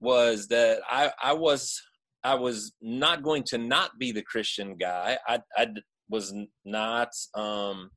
was 0.00 0.48
that 0.48 0.80
I, 0.88 1.12
I 1.22 1.32
was 1.32 1.80
I 2.24 2.34
was 2.34 2.72
not 2.82 3.22
going 3.22 3.44
to 3.48 3.58
not 3.58 3.98
be 3.98 4.12
the 4.12 4.22
Christian 4.22 4.76
guy. 4.76 5.18
I, 5.26 5.40
I 5.56 5.68
was 6.10 6.34
not 6.64 7.10
um, 7.34 7.90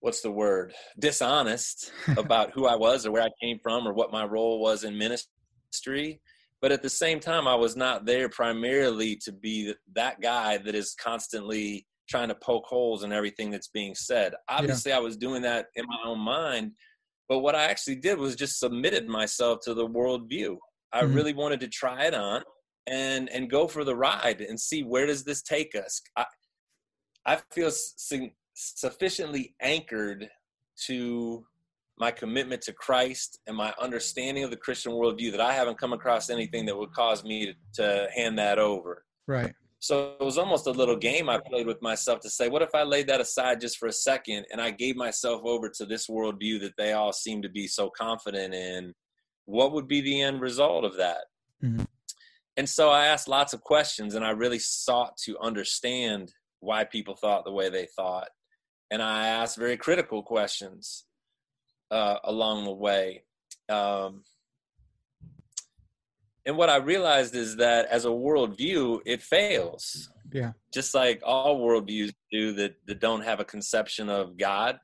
what's 0.00 0.22
the 0.22 0.30
word 0.30 0.72
dishonest 0.98 1.92
about 2.16 2.52
who 2.52 2.66
I 2.66 2.76
was 2.76 3.06
or 3.06 3.12
where 3.12 3.22
I 3.22 3.30
came 3.42 3.58
from 3.62 3.86
or 3.86 3.92
what 3.92 4.12
my 4.12 4.24
role 4.24 4.60
was 4.60 4.84
in 4.84 4.96
ministry. 4.96 6.20
But 6.60 6.72
at 6.72 6.82
the 6.82 6.90
same 6.90 7.20
time, 7.20 7.46
I 7.46 7.54
was 7.54 7.76
not 7.76 8.04
there 8.04 8.28
primarily 8.28 9.16
to 9.24 9.32
be 9.32 9.74
that 9.94 10.20
guy 10.20 10.58
that 10.58 10.74
is 10.74 10.96
constantly 11.00 11.86
trying 12.08 12.28
to 12.28 12.34
poke 12.34 12.64
holes 12.66 13.04
in 13.04 13.12
everything 13.12 13.50
that's 13.50 13.68
being 13.68 13.94
said. 13.94 14.32
Obviously, 14.48 14.90
yeah. 14.90 14.96
I 14.96 15.00
was 15.00 15.16
doing 15.16 15.42
that 15.42 15.66
in 15.76 15.84
my 15.86 15.98
own 16.10 16.18
mind, 16.18 16.72
but 17.28 17.40
what 17.40 17.54
I 17.54 17.64
actually 17.64 17.96
did 17.96 18.18
was 18.18 18.34
just 18.34 18.58
submitted 18.58 19.06
myself 19.06 19.60
to 19.64 19.74
the 19.74 19.86
worldview. 19.86 20.56
I 20.92 21.02
mm-hmm. 21.02 21.14
really 21.14 21.32
wanted 21.34 21.60
to 21.60 21.68
try 21.68 22.04
it 22.04 22.14
on 22.14 22.42
and 22.86 23.28
and 23.30 23.50
go 23.50 23.68
for 23.68 23.84
the 23.84 23.96
ride 23.96 24.40
and 24.40 24.58
see 24.58 24.82
where 24.82 25.06
does 25.06 25.24
this 25.24 25.42
take 25.42 25.74
us. 25.74 26.00
I 26.16 26.24
I 27.26 27.38
feel 27.52 27.70
su- 27.70 28.30
sufficiently 28.54 29.54
anchored 29.60 30.28
to 30.86 31.44
my 31.98 32.10
commitment 32.10 32.62
to 32.62 32.72
Christ 32.72 33.40
and 33.46 33.56
my 33.56 33.74
understanding 33.80 34.44
of 34.44 34.50
the 34.50 34.56
Christian 34.56 34.92
worldview 34.92 35.32
that 35.32 35.40
I 35.40 35.52
haven't 35.52 35.78
come 35.78 35.92
across 35.92 36.30
anything 36.30 36.64
that 36.66 36.76
would 36.76 36.92
cause 36.92 37.24
me 37.24 37.46
to, 37.46 37.54
to 37.82 38.08
hand 38.14 38.38
that 38.38 38.58
over. 38.58 39.04
Right. 39.26 39.52
So 39.80 40.16
it 40.20 40.24
was 40.24 40.38
almost 40.38 40.66
a 40.66 40.72
little 40.72 40.96
game 40.96 41.28
I 41.28 41.38
played 41.38 41.66
with 41.66 41.80
myself 41.82 42.20
to 42.20 42.30
say, 42.30 42.48
what 42.48 42.62
if 42.62 42.74
I 42.74 42.82
laid 42.82 43.06
that 43.08 43.20
aside 43.20 43.60
just 43.60 43.78
for 43.78 43.86
a 43.86 43.92
second 43.92 44.44
and 44.50 44.60
I 44.60 44.70
gave 44.70 44.96
myself 44.96 45.42
over 45.44 45.68
to 45.68 45.86
this 45.86 46.08
worldview 46.08 46.60
that 46.60 46.76
they 46.76 46.92
all 46.92 47.12
seem 47.12 47.42
to 47.42 47.48
be 47.48 47.68
so 47.68 47.90
confident 47.90 48.54
in 48.54 48.94
what 49.48 49.72
would 49.72 49.88
be 49.88 50.02
the 50.02 50.20
end 50.20 50.42
result 50.42 50.84
of 50.84 50.98
that? 50.98 51.24
Mm-hmm. 51.64 51.84
And 52.58 52.68
so 52.68 52.90
I 52.90 53.06
asked 53.06 53.28
lots 53.28 53.54
of 53.54 53.62
questions 53.62 54.14
and 54.14 54.22
I 54.22 54.30
really 54.30 54.58
sought 54.58 55.16
to 55.24 55.38
understand 55.38 56.34
why 56.60 56.84
people 56.84 57.16
thought 57.16 57.44
the 57.44 57.52
way 57.52 57.70
they 57.70 57.86
thought. 57.96 58.28
And 58.90 59.00
I 59.00 59.28
asked 59.28 59.56
very 59.56 59.78
critical 59.78 60.22
questions 60.22 61.06
uh, 61.90 62.16
along 62.24 62.64
the 62.64 62.72
way. 62.72 63.24
Um, 63.70 64.24
and 66.44 66.58
what 66.58 66.68
I 66.68 66.76
realized 66.76 67.34
is 67.34 67.56
that 67.56 67.86
as 67.86 68.04
a 68.04 68.08
worldview, 68.08 69.00
it 69.06 69.22
fails. 69.22 70.10
Yeah. 70.30 70.52
Just 70.74 70.94
like 70.94 71.22
all 71.24 71.58
worldviews 71.60 72.12
do 72.30 72.52
that, 72.52 72.74
that 72.86 73.00
don't 73.00 73.24
have 73.24 73.40
a 73.40 73.46
conception 73.46 74.10
of 74.10 74.36
God 74.36 74.78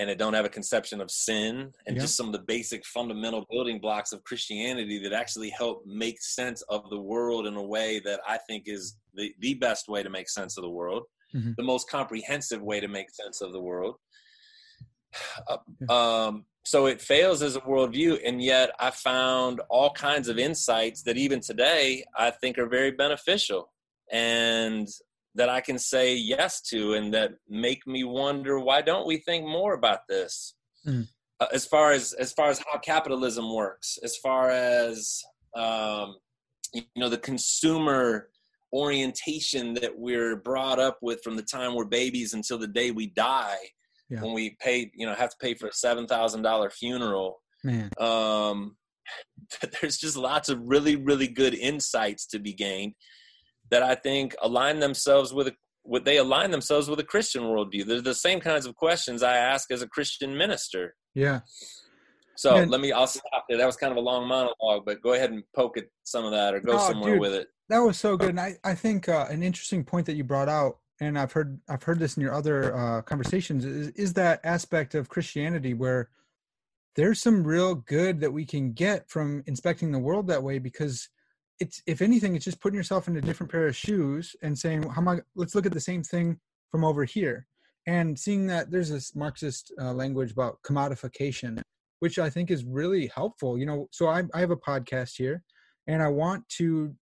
and 0.00 0.08
it 0.08 0.16
don't 0.16 0.32
have 0.32 0.46
a 0.46 0.50
conception 0.50 0.98
of 1.02 1.10
sin 1.10 1.70
and 1.86 1.94
yeah. 1.94 2.00
just 2.00 2.16
some 2.16 2.24
of 2.24 2.32
the 2.32 2.38
basic 2.38 2.86
fundamental 2.86 3.46
building 3.50 3.78
blocks 3.78 4.12
of 4.12 4.24
Christianity 4.24 4.98
that 4.98 5.12
actually 5.12 5.50
help 5.50 5.84
make 5.84 6.22
sense 6.22 6.62
of 6.70 6.88
the 6.88 6.98
world 6.98 7.46
in 7.46 7.54
a 7.54 7.62
way 7.62 8.00
that 8.06 8.18
I 8.26 8.38
think 8.38 8.64
is 8.66 8.96
the, 9.12 9.34
the 9.40 9.54
best 9.54 9.88
way 9.88 10.02
to 10.02 10.08
make 10.08 10.30
sense 10.30 10.56
of 10.56 10.62
the 10.62 10.70
world, 10.70 11.02
mm-hmm. 11.36 11.50
the 11.58 11.62
most 11.62 11.90
comprehensive 11.90 12.62
way 12.62 12.80
to 12.80 12.88
make 12.88 13.10
sense 13.10 13.42
of 13.42 13.52
the 13.52 13.60
world. 13.60 13.96
Uh, 15.48 15.92
um, 15.92 16.44
so 16.64 16.86
it 16.86 17.00
fails 17.00 17.42
as 17.42 17.56
a 17.56 17.60
worldview, 17.62 18.20
and 18.24 18.40
yet 18.40 18.70
I 18.78 18.90
found 18.90 19.60
all 19.68 19.90
kinds 19.90 20.28
of 20.28 20.38
insights 20.38 21.02
that 21.02 21.16
even 21.16 21.40
today 21.40 22.04
I 22.16 22.30
think 22.30 22.58
are 22.58 22.68
very 22.68 22.92
beneficial. 22.92 23.72
And 24.12 24.86
that 25.34 25.48
I 25.48 25.60
can 25.60 25.78
say 25.78 26.14
yes 26.14 26.60
to 26.62 26.94
and 26.94 27.14
that 27.14 27.32
make 27.48 27.86
me 27.86 28.04
wonder 28.04 28.58
why 28.58 28.82
don't 28.82 29.06
we 29.06 29.18
think 29.18 29.46
more 29.46 29.74
about 29.74 30.00
this? 30.08 30.54
Mm. 30.86 31.08
Uh, 31.38 31.46
as 31.52 31.66
far 31.66 31.92
as 31.92 32.12
as 32.14 32.32
far 32.32 32.50
as 32.50 32.60
how 32.70 32.78
capitalism 32.78 33.54
works, 33.54 33.98
as 34.02 34.16
far 34.16 34.50
as 34.50 35.22
um, 35.54 36.16
you 36.72 36.82
know 36.96 37.08
the 37.08 37.18
consumer 37.18 38.28
orientation 38.72 39.74
that 39.74 39.96
we're 39.96 40.36
brought 40.36 40.78
up 40.78 40.98
with 41.02 41.22
from 41.22 41.36
the 41.36 41.42
time 41.42 41.74
we're 41.74 41.84
babies 41.84 42.34
until 42.34 42.58
the 42.58 42.68
day 42.68 42.90
we 42.90 43.06
die, 43.06 43.58
yeah. 44.10 44.20
when 44.20 44.34
we 44.34 44.56
pay 44.60 44.90
you 44.94 45.06
know 45.06 45.14
have 45.14 45.30
to 45.30 45.36
pay 45.40 45.54
for 45.54 45.68
a 45.68 45.72
seven 45.72 46.06
thousand 46.06 46.42
dollar 46.42 46.70
funeral. 46.70 47.40
Man. 47.64 47.90
Um, 47.98 48.76
there's 49.80 49.96
just 49.96 50.16
lots 50.16 50.48
of 50.48 50.60
really 50.62 50.96
really 50.96 51.26
good 51.26 51.54
insights 51.54 52.26
to 52.26 52.38
be 52.38 52.52
gained 52.52 52.94
that 53.70 53.82
I 53.82 53.94
think 53.94 54.34
align 54.42 54.80
themselves 54.80 55.32
with 55.32 55.48
a 55.48 55.52
what 55.82 56.04
they 56.04 56.18
align 56.18 56.50
themselves 56.50 56.88
with 56.88 57.00
a 57.00 57.04
Christian 57.04 57.42
worldview. 57.42 57.86
They're 57.86 58.00
the 58.00 58.14
same 58.14 58.40
kinds 58.40 58.66
of 58.66 58.76
questions 58.76 59.22
I 59.22 59.36
ask 59.36 59.70
as 59.70 59.82
a 59.82 59.88
Christian 59.88 60.36
minister. 60.36 60.94
Yeah. 61.14 61.40
So 62.36 62.54
Man. 62.54 62.70
let 62.70 62.80
me. 62.80 62.92
I'll 62.92 63.06
stop 63.06 63.44
there. 63.48 63.58
That 63.58 63.66
was 63.66 63.76
kind 63.76 63.90
of 63.90 63.96
a 63.96 64.00
long 64.00 64.26
monologue, 64.26 64.84
but 64.86 65.02
go 65.02 65.14
ahead 65.14 65.30
and 65.30 65.42
poke 65.54 65.76
at 65.76 65.84
some 66.04 66.24
of 66.24 66.32
that, 66.32 66.54
or 66.54 66.60
go 66.60 66.74
oh, 66.74 66.88
somewhere 66.88 67.12
dude, 67.12 67.20
with 67.20 67.34
it. 67.34 67.48
That 67.68 67.80
was 67.80 67.98
so 67.98 68.16
good, 68.16 68.30
and 68.30 68.40
I 68.40 68.56
I 68.64 68.74
think 68.74 69.08
uh, 69.08 69.26
an 69.28 69.42
interesting 69.42 69.84
point 69.84 70.06
that 70.06 70.14
you 70.14 70.24
brought 70.24 70.48
out, 70.48 70.78
and 71.00 71.18
I've 71.18 71.32
heard 71.32 71.60
I've 71.68 71.82
heard 71.82 71.98
this 71.98 72.16
in 72.16 72.22
your 72.22 72.32
other 72.32 72.74
uh, 72.74 73.02
conversations, 73.02 73.64
is 73.64 73.88
is 73.88 74.14
that 74.14 74.40
aspect 74.42 74.94
of 74.94 75.08
Christianity 75.08 75.74
where 75.74 76.08
there's 76.96 77.20
some 77.20 77.44
real 77.44 77.74
good 77.74 78.20
that 78.20 78.32
we 78.32 78.44
can 78.44 78.72
get 78.72 79.08
from 79.10 79.42
inspecting 79.46 79.92
the 79.92 79.98
world 79.98 80.26
that 80.28 80.42
way 80.42 80.58
because 80.58 81.08
it's 81.60 81.82
if 81.86 82.02
anything 82.02 82.34
it's 82.34 82.44
just 82.44 82.60
putting 82.60 82.76
yourself 82.76 83.06
in 83.08 83.16
a 83.16 83.20
different 83.20 83.50
pair 83.50 83.66
of 83.66 83.76
shoes 83.76 84.34
and 84.42 84.58
saying 84.58 84.82
how 84.82 85.00
am 85.00 85.08
i 85.08 85.18
let's 85.34 85.54
look 85.54 85.66
at 85.66 85.72
the 85.72 85.80
same 85.80 86.02
thing 86.02 86.38
from 86.70 86.84
over 86.84 87.04
here 87.04 87.46
and 87.86 88.18
seeing 88.18 88.46
that 88.46 88.70
there's 88.70 88.90
this 88.90 89.14
marxist 89.14 89.72
uh, 89.80 89.92
language 89.92 90.32
about 90.32 90.58
commodification 90.62 91.60
which 92.00 92.18
i 92.18 92.30
think 92.30 92.50
is 92.50 92.64
really 92.64 93.06
helpful 93.08 93.58
you 93.58 93.66
know 93.66 93.88
so 93.90 94.06
I, 94.06 94.22
I 94.34 94.40
have 94.40 94.50
a 94.50 94.56
podcast 94.56 95.16
here 95.16 95.42
and 95.90 96.02
I 96.02 96.08
want 96.08 96.48
to 96.50 96.94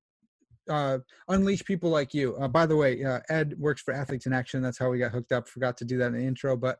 uh, 0.68 0.98
unleash 1.28 1.64
people 1.64 1.90
like 1.90 2.14
you. 2.14 2.36
Uh, 2.36 2.48
by 2.48 2.66
the 2.66 2.76
way, 2.76 3.04
uh, 3.04 3.20
Ed 3.28 3.54
works 3.58 3.82
for 3.82 3.94
Athletes 3.94 4.26
in 4.26 4.32
Action. 4.32 4.62
That's 4.62 4.78
how 4.78 4.90
we 4.90 4.98
got 4.98 5.12
hooked 5.12 5.32
up. 5.32 5.48
Forgot 5.48 5.76
to 5.78 5.84
do 5.84 5.98
that 5.98 6.08
in 6.08 6.14
the 6.14 6.26
intro, 6.26 6.56
but 6.56 6.78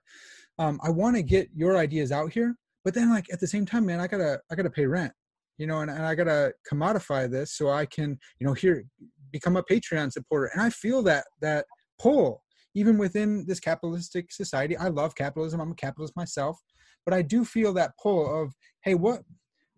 um, 0.59 0.81
I 0.83 0.91
want 0.91 1.17
to 1.17 1.23
get 1.23 1.49
your 1.55 1.77
ideas 1.77 2.13
out 2.13 2.33
here. 2.33 2.57
But 2.85 2.95
then, 2.95 3.11
like 3.11 3.27
at 3.33 3.41
the 3.41 3.47
same 3.47 3.67
time, 3.67 3.87
man, 3.87 4.01
I 4.01 4.07
gotta 4.07 4.41
I 4.51 4.55
gotta 4.55 4.71
pay 4.71 4.87
rent, 4.87 5.13
you 5.59 5.67
know, 5.67 5.81
and, 5.81 5.91
and 5.91 6.05
I 6.05 6.15
gotta 6.15 6.53
commodify 6.71 7.31
this 7.31 7.55
so 7.55 7.71
I 7.71 7.87
can, 7.87 8.19
you 8.41 8.47
know, 8.47 8.55
here 8.55 8.85
become 9.31 9.57
a 9.57 9.63
Patreon 9.63 10.13
supporter. 10.13 10.51
And 10.53 10.63
I 10.63 10.71
feel 10.71 11.03
that 11.03 11.25
that 11.41 11.67
pull 11.99 12.43
even 12.75 12.97
within 12.97 13.45
this 13.47 13.61
capitalistic 13.61 14.31
society. 14.31 14.77
I 14.77 14.89
love 14.89 15.15
capitalism. 15.15 15.61
I'm 15.61 15.73
a 15.73 15.75
capitalist 15.75 16.17
myself, 16.17 16.59
but 17.05 17.13
I 17.13 17.23
do 17.23 17.45
feel 17.45 17.73
that 17.75 17.93
pull 18.01 18.43
of, 18.43 18.53
hey, 18.83 18.95
what? 18.95 19.23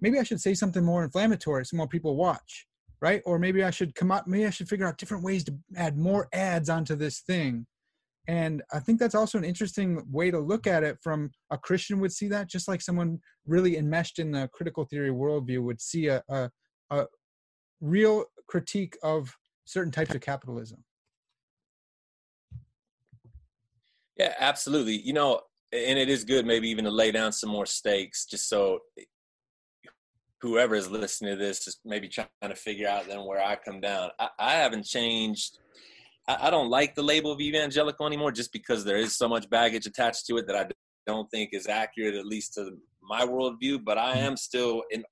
Maybe 0.00 0.18
I 0.18 0.22
should 0.22 0.40
say 0.40 0.54
something 0.54 0.84
more 0.84 1.04
inflammatory 1.04 1.64
so 1.64 1.76
more 1.76 1.88
people 1.88 2.16
watch 2.16 2.66
right? 3.00 3.22
Or 3.24 3.38
maybe 3.38 3.64
I 3.64 3.70
should 3.70 3.94
come 3.94 4.10
up, 4.10 4.26
maybe 4.26 4.46
I 4.46 4.50
should 4.50 4.68
figure 4.68 4.86
out 4.86 4.98
different 4.98 5.24
ways 5.24 5.44
to 5.44 5.54
add 5.76 5.96
more 5.96 6.28
ads 6.32 6.68
onto 6.68 6.94
this 6.94 7.20
thing. 7.20 7.66
And 8.30 8.62
I 8.72 8.78
think 8.78 9.00
that's 9.00 9.16
also 9.16 9.38
an 9.38 9.44
interesting 9.44 10.04
way 10.08 10.30
to 10.30 10.38
look 10.38 10.68
at 10.68 10.84
it 10.84 10.98
from 11.02 11.32
a 11.50 11.58
Christian 11.58 11.98
would 11.98 12.12
see 12.12 12.28
that, 12.28 12.48
just 12.48 12.68
like 12.68 12.80
someone 12.80 13.18
really 13.44 13.76
enmeshed 13.76 14.20
in 14.20 14.30
the 14.30 14.48
critical 14.52 14.84
theory 14.84 15.10
worldview 15.10 15.60
would 15.64 15.80
see 15.80 16.06
a, 16.06 16.22
a, 16.28 16.48
a 16.90 17.06
real 17.80 18.26
critique 18.46 18.96
of 19.02 19.36
certain 19.64 19.90
types 19.90 20.14
of 20.14 20.20
capitalism. 20.20 20.84
Yeah, 24.16 24.32
absolutely. 24.38 25.00
You 25.00 25.12
know, 25.12 25.40
and 25.72 25.98
it 25.98 26.08
is 26.08 26.22
good 26.22 26.46
maybe 26.46 26.68
even 26.68 26.84
to 26.84 26.90
lay 26.92 27.10
down 27.10 27.32
some 27.32 27.50
more 27.50 27.66
stakes 27.66 28.26
just 28.26 28.48
so 28.48 28.78
whoever 30.40 30.76
is 30.76 30.88
listening 30.88 31.36
to 31.36 31.44
this 31.44 31.66
is 31.66 31.80
maybe 31.84 32.06
trying 32.06 32.28
to 32.42 32.54
figure 32.54 32.86
out 32.86 33.08
then 33.08 33.24
where 33.24 33.44
I 33.44 33.56
come 33.56 33.80
down. 33.80 34.10
I, 34.20 34.28
I 34.38 34.52
haven't 34.52 34.84
changed. 34.86 35.58
I, 36.30 36.46
I, 36.46 36.50
don't 36.50 36.70
like 36.70 36.94
the 36.94 37.02
label 37.02 37.32
of 37.32 37.40
evangelical 37.40 38.06
anymore 38.06 38.32
just 38.32 38.52
because 38.52 38.84
there 38.84 38.96
is 38.96 39.16
so 39.16 39.28
much 39.28 39.48
baggage 39.50 39.86
attached 39.86 40.26
to 40.26 40.36
it 40.36 40.46
that 40.46 40.56
I 40.56 40.66
don't 41.06 41.28
think 41.30 41.50
is 41.52 41.66
accurate, 41.66 42.14
at 42.14 42.26
least 42.26 42.54
to 42.54 42.72
my 43.02 43.22
worldview. 43.22 43.84
But 43.84 43.98
I 43.98 44.14
mm-hmm. 44.14 44.26
am 44.26 44.36
still 44.36 44.82
in 44.90 45.04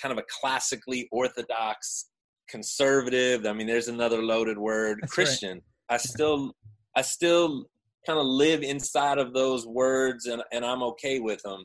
kind 0.00 0.12
of 0.12 0.18
a 0.18 0.24
classically 0.40 1.08
orthodox 1.12 2.08
conservative. 2.48 3.46
I 3.46 3.52
mean, 3.52 3.66
there's 3.66 3.88
another 3.88 4.22
loaded 4.22 4.58
word, 4.58 4.98
That's 5.00 5.12
Christian. 5.12 5.54
Right. 5.54 5.94
I 5.94 5.96
still, 5.98 6.52
I 6.96 7.02
still 7.02 7.66
kind 8.06 8.18
of 8.18 8.26
live 8.26 8.62
inside 8.62 9.18
of 9.18 9.32
those 9.32 9.66
words 9.66 10.26
and, 10.26 10.42
and 10.52 10.64
I'm 10.64 10.82
okay 10.82 11.20
with 11.20 11.42
them. 11.42 11.64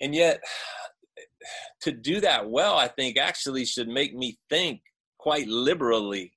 And 0.00 0.14
yet 0.14 0.40
to 1.82 1.92
do 1.92 2.20
that 2.20 2.50
well, 2.50 2.76
I 2.76 2.88
think 2.88 3.18
actually 3.18 3.64
should 3.64 3.88
make 3.88 4.14
me 4.14 4.38
think 4.48 4.80
quite 5.18 5.48
liberally, 5.48 6.32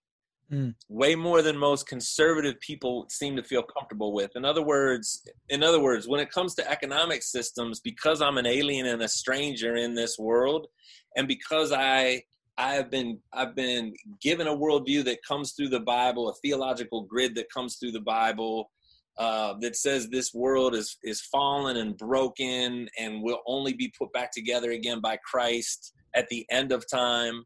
mm. 0.53 0.75
way 0.89 1.15
more 1.15 1.41
than 1.41 1.57
most 1.57 1.87
conservative 1.87 2.59
people 2.59 3.05
seem 3.09 3.35
to 3.35 3.43
feel 3.43 3.63
comfortable 3.63 4.13
with. 4.13 4.31
In 4.35 4.45
other 4.45 4.61
words, 4.61 5.23
in 5.49 5.63
other 5.63 5.81
words, 5.81 6.07
when 6.07 6.19
it 6.19 6.31
comes 6.31 6.53
to 6.55 6.69
economic 6.69 7.23
systems, 7.23 7.79
because 7.79 8.21
I'm 8.21 8.37
an 8.37 8.45
alien 8.45 8.85
and 8.85 9.01
a 9.01 9.07
stranger 9.07 9.75
in 9.75 9.95
this 9.95 10.17
world, 10.19 10.67
and 11.15 11.27
because 11.27 11.71
I 11.71 12.23
I 12.57 12.73
have 12.73 12.91
been 12.91 13.19
I've 13.33 13.55
been 13.55 13.93
given 14.21 14.47
a 14.47 14.55
worldview 14.55 15.03
that 15.05 15.23
comes 15.27 15.53
through 15.53 15.69
the 15.69 15.79
Bible, 15.79 16.29
a 16.29 16.33
theological 16.35 17.01
grid 17.01 17.35
that 17.35 17.51
comes 17.51 17.77
through 17.77 17.91
the 17.91 18.01
Bible, 18.01 18.69
uh, 19.17 19.55
that 19.61 19.75
says 19.75 20.07
this 20.09 20.33
world 20.33 20.75
is 20.75 20.97
is 21.03 21.21
fallen 21.21 21.77
and 21.77 21.97
broken 21.97 22.87
and 22.99 23.21
will 23.23 23.39
only 23.47 23.73
be 23.73 23.91
put 23.97 24.11
back 24.13 24.31
together 24.31 24.71
again 24.71 25.01
by 25.01 25.17
Christ 25.17 25.93
at 26.15 26.27
the 26.29 26.45
end 26.51 26.71
of 26.71 26.85
time. 26.89 27.43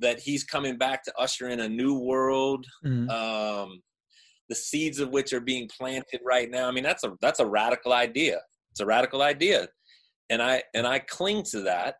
That 0.00 0.20
He's 0.20 0.44
coming 0.44 0.78
back 0.78 1.04
to 1.04 1.12
usher 1.18 1.48
in 1.48 1.60
a 1.60 1.68
new 1.68 1.94
world. 1.94 2.66
Mm-hmm. 2.84 3.10
Um, 3.10 3.82
the 4.48 4.56
seeds 4.56 4.98
of 4.98 5.10
which 5.10 5.32
are 5.32 5.40
being 5.40 5.68
planted 5.78 6.20
right 6.24 6.50
now. 6.50 6.68
I 6.68 6.72
mean, 6.72 6.84
that's 6.84 7.04
a 7.04 7.12
that's 7.20 7.40
a 7.40 7.46
radical 7.46 7.92
idea. 7.92 8.40
It's 8.72 8.80
a 8.80 8.86
radical 8.86 9.22
idea, 9.22 9.68
and 10.28 10.42
I 10.42 10.62
and 10.74 10.86
I 10.86 10.98
cling 10.98 11.44
to 11.52 11.60
that. 11.62 11.96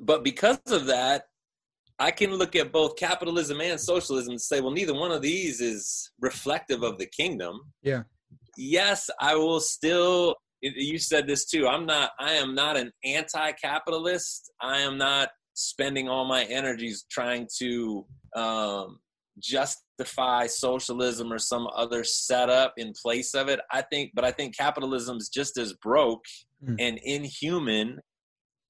But 0.00 0.24
because 0.24 0.58
of 0.70 0.86
that, 0.86 1.24
I 1.98 2.10
can 2.10 2.34
look 2.34 2.56
at 2.56 2.72
both 2.72 2.96
capitalism 2.96 3.60
and 3.60 3.80
socialism 3.80 4.32
and 4.32 4.40
say, 4.40 4.60
well, 4.60 4.72
neither 4.72 4.94
one 4.94 5.12
of 5.12 5.22
these 5.22 5.60
is 5.60 6.10
reflective 6.20 6.82
of 6.82 6.98
the 6.98 7.06
kingdom. 7.06 7.60
Yeah. 7.82 8.02
Yes, 8.56 9.10
I 9.20 9.36
will 9.36 9.60
still. 9.60 10.36
You 10.60 10.98
said 10.98 11.26
this 11.26 11.44
too. 11.44 11.68
I'm 11.68 11.86
not. 11.86 12.10
I 12.18 12.32
am 12.32 12.54
not 12.54 12.76
an 12.76 12.90
anti-capitalist. 13.04 14.50
I 14.60 14.78
am 14.78 14.96
not 14.96 15.28
spending 15.54 16.08
all 16.08 16.24
my 16.24 16.44
energies 16.44 17.04
trying 17.10 17.48
to 17.58 18.04
um, 18.36 18.98
justify 19.38 20.46
socialism 20.46 21.32
or 21.32 21.38
some 21.38 21.68
other 21.74 22.04
setup 22.04 22.74
in 22.76 22.92
place 23.00 23.34
of 23.34 23.48
it. 23.48 23.60
I 23.72 23.82
think, 23.82 24.12
but 24.14 24.24
I 24.24 24.30
think 24.30 24.56
capitalism 24.56 25.16
is 25.16 25.28
just 25.28 25.56
as 25.56 25.72
broke 25.74 26.24
mm. 26.64 26.76
and 26.78 26.98
inhuman 27.02 28.00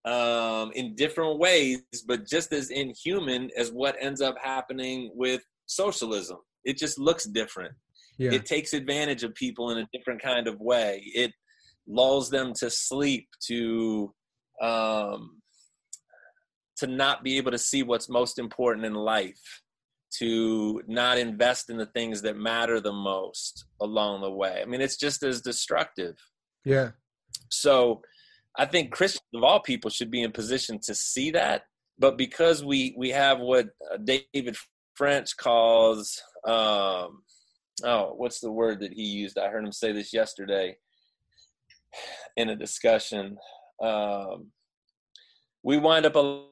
um, 0.05 0.71
in 0.75 0.95
different 0.95 1.39
ways, 1.39 1.81
but 2.07 2.29
just 2.29 2.53
as 2.53 2.71
inhuman 2.71 3.51
as 3.57 3.71
what 3.71 3.97
ends 4.01 4.21
up 4.21 4.37
happening 4.43 5.11
with 5.15 5.43
socialism. 5.67 6.39
It 6.65 6.79
just 6.79 6.99
looks 6.99 7.25
different. 7.25 7.75
Yeah. 8.19 8.33
It 8.33 8.47
takes 8.47 8.75
advantage 8.75 9.23
of 9.23 9.35
people 9.35 9.71
in 9.71 9.79
a 9.79 9.89
different 9.93 10.23
kind 10.23 10.47
of 10.47 10.61
way. 10.61 11.03
It 11.15 11.33
lulls 11.87 12.31
them 12.31 12.53
to 12.59 12.71
sleep, 12.71 13.27
to 13.49 14.15
um, 14.63 15.43
to 16.79 16.87
not 16.87 17.23
be 17.23 17.37
able 17.37 17.51
to 17.51 17.59
see 17.59 17.83
what's 17.83 18.09
most 18.09 18.39
important 18.39 18.87
in 18.87 18.95
life, 18.95 19.63
to 20.19 20.83
not 20.87 21.19
invest 21.19 21.71
in 21.71 21.77
the 21.77 21.87
things 21.87 22.23
that 22.23 22.37
matter 22.37 22.81
the 22.81 22.93
most 22.93 23.67
along 23.81 24.23
the 24.23 24.31
way. 24.31 24.61
I 24.61 24.65
mean, 24.65 24.81
it's 24.81 24.97
just 24.97 25.23
as 25.23 25.41
destructive. 25.41 26.17
Yeah. 26.65 26.91
So 27.51 28.03
I 28.57 28.67
think 28.67 28.93
Christians 28.93 29.23
of 29.35 29.43
all 29.43 29.61
people 29.61 29.91
should 29.91 30.11
be 30.11 30.23
in 30.23 30.33
position 30.33 30.79
to 30.85 30.95
see 30.95 31.31
that. 31.33 31.63
But 31.99 32.19
because 32.19 32.65
we 32.65 32.95
we 32.97 33.11
have 33.11 33.39
what 33.39 33.67
uh, 33.93 33.99
David 33.99 34.57
French 34.97 35.37
calls 35.37 36.21
um, 36.47 37.23
oh, 37.83 38.15
what's 38.17 38.41
the 38.41 38.53
word 38.53 38.81
that 38.81 38.93
he 38.93 39.03
used? 39.03 39.39
I 39.39 39.49
heard 39.49 39.65
him 39.65 39.73
say 39.73 39.93
this 39.93 40.13
yesterday 40.13 40.77
in 42.37 42.51
a 42.51 42.57
discussion. 42.57 43.37
Um, 43.83 44.51
we 45.63 45.79
wind 45.79 46.07
up 46.07 46.15
aligning, 46.15 46.49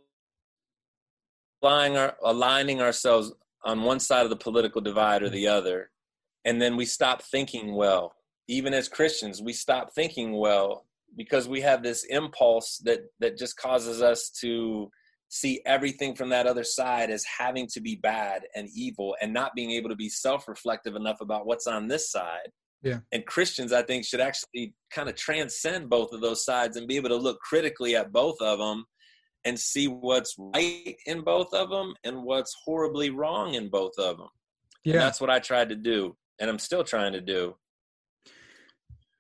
our, 1.64 2.16
aligning 2.22 2.80
ourselves 2.80 3.32
on 3.64 3.82
one 3.82 4.00
side 4.00 4.24
of 4.24 4.30
the 4.30 4.36
political 4.36 4.80
divide 4.80 5.22
or 5.22 5.28
the 5.28 5.48
other, 5.48 5.90
and 6.44 6.60
then 6.60 6.76
we 6.76 6.84
stop 6.84 7.22
thinking 7.22 7.74
well. 7.74 8.14
Even 8.48 8.74
as 8.74 8.88
Christians, 8.88 9.40
we 9.40 9.52
stop 9.52 9.94
thinking 9.94 10.32
well 10.32 10.86
because 11.16 11.48
we 11.48 11.60
have 11.60 11.82
this 11.82 12.04
impulse 12.04 12.80
that 12.84 13.00
that 13.20 13.38
just 13.38 13.56
causes 13.56 14.02
us 14.02 14.30
to 14.40 14.90
see 15.28 15.62
everything 15.64 16.14
from 16.14 16.28
that 16.28 16.46
other 16.46 16.64
side 16.64 17.10
as 17.10 17.24
having 17.24 17.66
to 17.66 17.80
be 17.80 17.96
bad 17.96 18.42
and 18.54 18.68
evil 18.74 19.16
and 19.22 19.32
not 19.32 19.54
being 19.54 19.70
able 19.70 19.88
to 19.88 19.96
be 19.96 20.08
self-reflective 20.08 20.94
enough 20.94 21.20
about 21.22 21.46
what's 21.46 21.66
on 21.66 21.88
this 21.88 22.10
side 22.10 22.50
yeah 22.82 22.98
and 23.12 23.24
christians 23.24 23.72
i 23.72 23.80
think 23.80 24.04
should 24.04 24.20
actually 24.20 24.74
kind 24.90 25.08
of 25.08 25.14
transcend 25.14 25.88
both 25.88 26.12
of 26.12 26.20
those 26.20 26.44
sides 26.44 26.76
and 26.76 26.86
be 26.86 26.96
able 26.96 27.08
to 27.08 27.16
look 27.16 27.40
critically 27.40 27.96
at 27.96 28.12
both 28.12 28.36
of 28.42 28.58
them 28.58 28.84
and 29.44 29.58
see 29.58 29.88
what's 29.88 30.34
right 30.38 30.96
in 31.06 31.22
both 31.22 31.52
of 31.52 31.70
them 31.70 31.94
and 32.04 32.22
what's 32.22 32.54
horribly 32.64 33.10
wrong 33.10 33.54
in 33.54 33.68
both 33.68 33.92
of 33.98 34.18
them 34.18 34.28
yeah 34.84 34.94
and 34.94 35.02
that's 35.02 35.20
what 35.20 35.30
i 35.30 35.38
tried 35.38 35.68
to 35.68 35.76
do 35.76 36.16
and 36.40 36.50
i'm 36.50 36.58
still 36.58 36.84
trying 36.84 37.12
to 37.12 37.20
do 37.20 37.54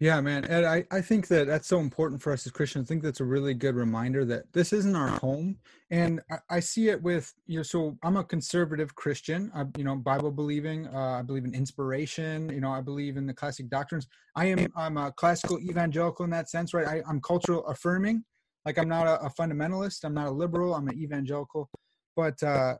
yeah, 0.02 0.20
man. 0.20 0.44
And 0.46 0.66
I, 0.66 0.84
I 0.90 1.00
think 1.00 1.28
that 1.28 1.46
that's 1.46 1.68
so 1.68 1.78
important 1.78 2.20
for 2.20 2.32
us 2.32 2.44
as 2.44 2.50
Christians. 2.50 2.86
I 2.86 2.88
think 2.88 3.04
that's 3.04 3.20
a 3.20 3.24
really 3.24 3.54
good 3.54 3.76
reminder 3.76 4.24
that 4.24 4.52
this 4.52 4.72
isn't 4.72 4.96
our 4.96 5.06
home. 5.06 5.58
And 5.92 6.20
I, 6.28 6.56
I 6.56 6.58
see 6.58 6.88
it 6.88 7.00
with, 7.00 7.32
you 7.46 7.58
know, 7.58 7.62
so 7.62 7.96
I'm 8.02 8.16
a 8.16 8.24
conservative 8.24 8.96
Christian, 8.96 9.52
I, 9.54 9.64
you 9.78 9.84
know, 9.84 9.94
Bible 9.94 10.32
believing. 10.32 10.88
Uh, 10.88 11.18
I 11.20 11.22
believe 11.22 11.44
in 11.44 11.54
inspiration. 11.54 12.48
You 12.48 12.60
know, 12.60 12.72
I 12.72 12.80
believe 12.80 13.16
in 13.16 13.28
the 13.28 13.32
classic 13.32 13.68
doctrines. 13.68 14.08
I 14.34 14.46
am, 14.46 14.66
I'm 14.76 14.96
a 14.96 15.12
classical 15.12 15.60
evangelical 15.60 16.24
in 16.24 16.32
that 16.32 16.50
sense, 16.50 16.74
right? 16.74 16.88
I, 16.88 17.02
I'm 17.08 17.20
cultural 17.20 17.64
affirming. 17.66 18.24
Like 18.64 18.78
I'm 18.78 18.88
not 18.88 19.06
a, 19.06 19.20
a 19.24 19.30
fundamentalist. 19.30 20.04
I'm 20.04 20.14
not 20.14 20.28
a 20.28 20.30
liberal. 20.30 20.74
I'm 20.74 20.88
an 20.88 20.98
evangelical. 20.98 21.68
But 22.16 22.42
uh, 22.42 22.76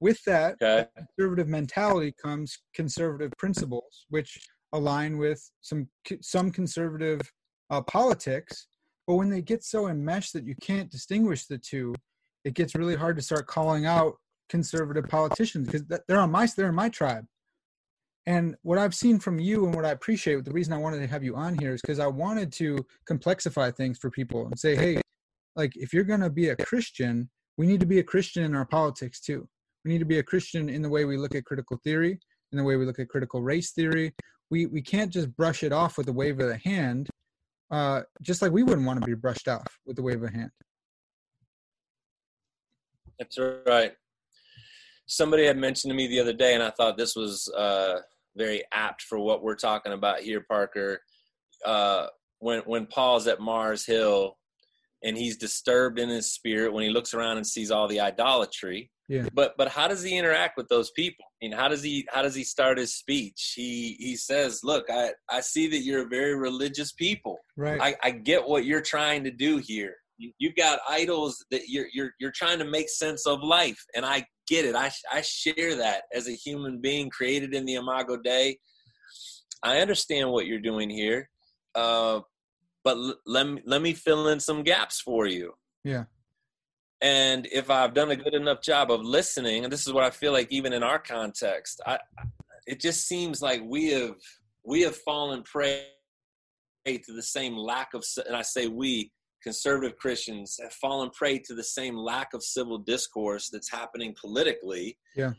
with 0.00 0.22
that 0.24 0.56
okay. 0.62 0.86
conservative 0.96 1.48
mentality 1.48 2.14
comes 2.22 2.58
conservative 2.74 3.32
principles, 3.38 4.06
which 4.08 4.38
align 4.72 5.18
with 5.18 5.50
some 5.60 5.88
some 6.20 6.50
conservative 6.50 7.20
uh, 7.70 7.80
politics 7.82 8.68
but 9.06 9.14
when 9.14 9.30
they 9.30 9.40
get 9.40 9.64
so 9.64 9.88
enmeshed 9.88 10.34
that 10.34 10.44
you 10.44 10.54
can't 10.60 10.90
distinguish 10.90 11.46
the 11.46 11.58
two 11.58 11.94
it 12.44 12.54
gets 12.54 12.74
really 12.74 12.94
hard 12.94 13.16
to 13.16 13.22
start 13.22 13.46
calling 13.46 13.86
out 13.86 14.14
conservative 14.48 15.08
politicians 15.08 15.66
because 15.66 15.82
they're 16.06 16.20
on 16.20 16.30
my 16.30 16.46
they're 16.56 16.68
in 16.68 16.74
my 16.74 16.88
tribe 16.88 17.24
and 18.26 18.54
what 18.62 18.78
i've 18.78 18.94
seen 18.94 19.18
from 19.18 19.38
you 19.38 19.64
and 19.64 19.74
what 19.74 19.84
i 19.84 19.90
appreciate 19.90 20.44
the 20.44 20.52
reason 20.52 20.72
i 20.72 20.78
wanted 20.78 20.98
to 20.98 21.06
have 21.06 21.24
you 21.24 21.34
on 21.34 21.56
here 21.58 21.74
is 21.74 21.80
because 21.80 21.98
i 21.98 22.06
wanted 22.06 22.52
to 22.52 22.78
complexify 23.08 23.74
things 23.74 23.98
for 23.98 24.10
people 24.10 24.46
and 24.46 24.58
say 24.58 24.76
hey 24.76 25.00
like 25.58 25.76
if 25.76 25.92
you're 25.92 26.04
going 26.04 26.20
to 26.20 26.30
be 26.30 26.48
a 26.48 26.56
christian 26.56 27.28
we 27.58 27.66
need 27.66 27.80
to 27.80 27.86
be 27.86 27.98
a 27.98 28.04
Christian 28.04 28.44
in 28.44 28.54
our 28.54 28.64
politics 28.64 29.20
too. 29.20 29.46
We 29.84 29.90
need 29.90 29.98
to 29.98 30.06
be 30.06 30.20
a 30.20 30.22
Christian 30.22 30.70
in 30.70 30.80
the 30.80 30.88
way 30.88 31.04
we 31.04 31.18
look 31.18 31.34
at 31.34 31.44
critical 31.44 31.78
theory, 31.84 32.18
in 32.52 32.58
the 32.58 32.64
way 32.64 32.76
we 32.76 32.86
look 32.86 33.00
at 33.00 33.08
critical 33.08 33.42
race 33.42 33.72
theory. 33.72 34.14
We 34.50 34.66
we 34.66 34.80
can't 34.80 35.12
just 35.12 35.36
brush 35.36 35.62
it 35.62 35.72
off 35.72 35.98
with 35.98 36.08
a 36.08 36.12
wave 36.12 36.40
of 36.40 36.48
the 36.48 36.56
hand, 36.58 37.10
uh, 37.70 38.02
just 38.22 38.40
like 38.40 38.52
we 38.52 38.62
wouldn't 38.62 38.86
want 38.86 39.00
to 39.00 39.06
be 39.06 39.14
brushed 39.14 39.48
off 39.48 39.66
with 39.84 39.96
the 39.96 40.02
wave 40.02 40.22
of 40.22 40.30
a 40.30 40.32
hand. 40.32 40.50
That's 43.18 43.36
right. 43.66 43.92
Somebody 45.06 45.44
had 45.44 45.58
mentioned 45.58 45.90
to 45.90 45.96
me 45.96 46.06
the 46.06 46.20
other 46.20 46.32
day, 46.32 46.54
and 46.54 46.62
I 46.62 46.70
thought 46.70 46.96
this 46.96 47.16
was 47.16 47.48
uh, 47.56 48.00
very 48.36 48.62
apt 48.72 49.02
for 49.02 49.18
what 49.18 49.42
we're 49.42 49.56
talking 49.56 49.92
about 49.92 50.20
here, 50.20 50.44
Parker. 50.48 51.00
Uh, 51.64 52.06
when 52.38 52.60
when 52.60 52.86
Paul's 52.86 53.26
at 53.26 53.40
Mars 53.40 53.84
Hill 53.84 54.38
and 55.02 55.16
he's 55.16 55.36
disturbed 55.36 55.98
in 55.98 56.08
his 56.08 56.32
spirit 56.32 56.72
when 56.72 56.84
he 56.84 56.90
looks 56.90 57.14
around 57.14 57.36
and 57.36 57.46
sees 57.46 57.70
all 57.70 57.88
the 57.88 58.00
idolatry. 58.00 58.90
Yeah. 59.08 59.26
But 59.32 59.54
but 59.56 59.68
how 59.68 59.88
does 59.88 60.02
he 60.02 60.18
interact 60.18 60.56
with 60.56 60.68
those 60.68 60.90
people? 60.90 61.24
I 61.24 61.46
mean, 61.46 61.52
how 61.52 61.68
does 61.68 61.82
he 61.82 62.06
how 62.10 62.22
does 62.22 62.34
he 62.34 62.44
start 62.44 62.76
his 62.76 62.94
speech? 62.94 63.54
He 63.56 63.96
he 63.98 64.16
says, 64.16 64.60
"Look, 64.62 64.84
I 64.90 65.12
I 65.30 65.40
see 65.40 65.66
that 65.68 65.78
you're 65.78 66.04
a 66.04 66.08
very 66.08 66.34
religious 66.34 66.92
people. 66.92 67.38
Right. 67.56 67.80
I, 67.80 67.96
I 68.02 68.10
get 68.10 68.46
what 68.46 68.66
you're 68.66 68.82
trying 68.82 69.24
to 69.24 69.30
do 69.30 69.56
here. 69.56 69.94
You, 70.18 70.32
you've 70.38 70.56
got 70.56 70.80
idols 70.88 71.42
that 71.50 71.68
you're 71.68 71.86
you're 71.92 72.10
you're 72.20 72.32
trying 72.32 72.58
to 72.58 72.66
make 72.66 72.90
sense 72.90 73.26
of 73.26 73.42
life, 73.42 73.82
and 73.96 74.04
I 74.04 74.26
get 74.46 74.66
it. 74.66 74.74
I 74.76 74.90
I 75.10 75.22
share 75.22 75.76
that 75.76 76.02
as 76.12 76.28
a 76.28 76.32
human 76.32 76.80
being 76.82 77.08
created 77.08 77.54
in 77.54 77.64
the 77.64 77.76
Imago 77.76 78.18
Dei. 78.18 78.58
I 79.62 79.80
understand 79.80 80.30
what 80.30 80.46
you're 80.46 80.60
doing 80.60 80.90
here, 80.90 81.28
uh, 81.74 82.20
but 82.88 82.96
l- 82.96 83.20
let 83.26 83.46
me 83.46 83.60
let 83.66 83.82
me 83.82 83.92
fill 83.92 84.28
in 84.28 84.40
some 84.40 84.62
gaps 84.62 84.98
for 84.98 85.26
you. 85.26 85.52
Yeah. 85.84 86.04
And 87.02 87.46
if 87.52 87.68
I've 87.70 87.92
done 87.92 88.10
a 88.10 88.16
good 88.16 88.34
enough 88.34 88.62
job 88.62 88.90
of 88.90 89.02
listening, 89.02 89.64
and 89.64 89.72
this 89.72 89.86
is 89.86 89.92
what 89.92 90.04
I 90.04 90.10
feel 90.10 90.32
like, 90.32 90.50
even 90.50 90.72
in 90.72 90.82
our 90.82 90.98
context, 90.98 91.82
I 91.86 91.98
it 92.66 92.80
just 92.80 93.06
seems 93.06 93.42
like 93.42 93.60
we 93.62 93.90
have 93.90 94.16
we 94.64 94.80
have 94.82 94.96
fallen 94.96 95.42
prey 95.42 95.88
to 96.86 97.12
the 97.12 97.22
same 97.22 97.54
lack 97.58 97.92
of, 97.92 98.02
and 98.26 98.34
I 98.34 98.40
say 98.40 98.68
we 98.68 99.12
conservative 99.42 99.98
Christians 99.98 100.58
have 100.62 100.72
fallen 100.72 101.10
prey 101.10 101.38
to 101.40 101.54
the 101.54 101.62
same 101.62 101.94
lack 101.94 102.32
of 102.32 102.42
civil 102.42 102.78
discourse 102.78 103.50
that's 103.50 103.70
happening 103.70 104.14
politically. 104.18 104.96
Yeah. 105.14 105.32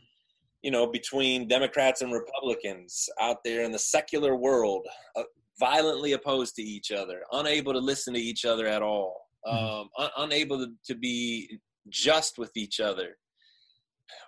You 0.62 0.70
know, 0.70 0.86
between 0.86 1.48
Democrats 1.48 2.00
and 2.00 2.12
Republicans 2.12 3.08
out 3.20 3.38
there 3.44 3.64
in 3.64 3.72
the 3.72 3.78
secular 3.78 4.36
world, 4.36 4.86
uh, 5.16 5.24
violently 5.60 6.12
opposed 6.14 6.54
to 6.56 6.62
each 6.62 6.90
other, 6.90 7.20
unable 7.32 7.72
to 7.74 7.78
listen 7.78 8.14
to 8.14 8.20
each 8.20 8.44
other 8.44 8.66
at 8.66 8.82
all, 8.82 9.14
um, 9.46 9.88
un- 9.98 10.10
unable 10.18 10.58
to, 10.58 10.72
to 10.86 10.94
be 10.96 11.58
just 11.88 12.38
with 12.38 12.50
each 12.56 12.80
other, 12.80 13.16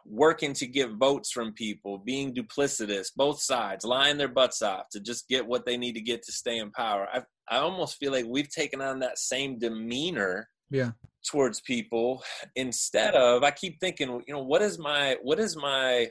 working 0.06 0.52
to 0.54 0.66
get 0.66 0.92
votes 0.92 1.30
from 1.32 1.52
people, 1.54 1.98
being 1.98 2.34
duplicitous, 2.34 3.08
both 3.16 3.40
sides, 3.40 3.84
lying 3.84 4.16
their 4.18 4.28
butts 4.28 4.62
off 4.62 4.84
to 4.92 5.00
just 5.00 5.26
get 5.28 5.46
what 5.46 5.64
they 5.66 5.76
need 5.76 5.94
to 5.94 6.00
get 6.00 6.22
to 6.22 6.32
stay 6.32 6.58
in 6.58 6.70
power. 6.72 7.08
I, 7.12 7.22
I 7.50 7.58
almost 7.58 7.96
feel 7.98 8.12
like 8.12 8.26
we've 8.28 8.50
taken 8.50 8.80
on 8.80 9.00
that 9.00 9.18
same 9.18 9.58
demeanor 9.58 10.48
Yeah. 10.70 10.92
towards 11.30 11.60
people 11.60 12.22
instead 12.56 13.14
of 13.14 13.44
i 13.44 13.50
keep 13.52 13.78
thinking 13.78 14.08
you 14.26 14.34
know 14.34 14.42
what 14.42 14.62
is 14.62 14.76
my 14.78 15.16
what 15.22 15.38
is 15.38 15.54
my 15.56 16.08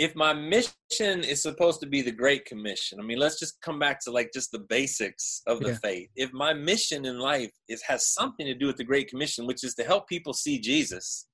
if 0.00 0.16
my 0.16 0.32
mission 0.32 1.22
is 1.22 1.42
supposed 1.42 1.78
to 1.78 1.86
be 1.86 2.00
the 2.00 2.10
great 2.10 2.46
commission 2.46 2.98
i 2.98 3.02
mean 3.02 3.18
let's 3.18 3.38
just 3.38 3.60
come 3.60 3.78
back 3.78 4.00
to 4.00 4.10
like 4.10 4.30
just 4.32 4.50
the 4.50 4.64
basics 4.70 5.42
of 5.46 5.60
the 5.60 5.68
Yeah. 5.68 5.78
faith 5.84 6.08
if 6.16 6.32
my 6.32 6.54
mission 6.54 7.04
in 7.04 7.18
life 7.18 7.52
is 7.68 7.82
has 7.82 8.06
something 8.18 8.46
to 8.46 8.54
do 8.54 8.66
with 8.66 8.78
the 8.78 8.84
great 8.92 9.08
commission 9.08 9.46
which 9.46 9.62
is 9.62 9.74
to 9.74 9.84
help 9.84 10.08
people 10.08 10.32
see 10.32 10.58
jesus 10.58 11.26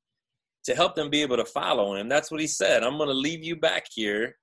to 0.64 0.74
help 0.74 0.96
them 0.96 1.08
be 1.10 1.22
able 1.22 1.36
to 1.36 1.44
follow 1.44 1.94
him 1.94 2.08
that's 2.08 2.30
what 2.32 2.40
he 2.40 2.46
said 2.48 2.82
i'm 2.82 2.96
going 2.98 3.08
to 3.08 3.14
leave 3.28 3.42
you 3.44 3.54
back 3.54 3.84
here 3.94 4.36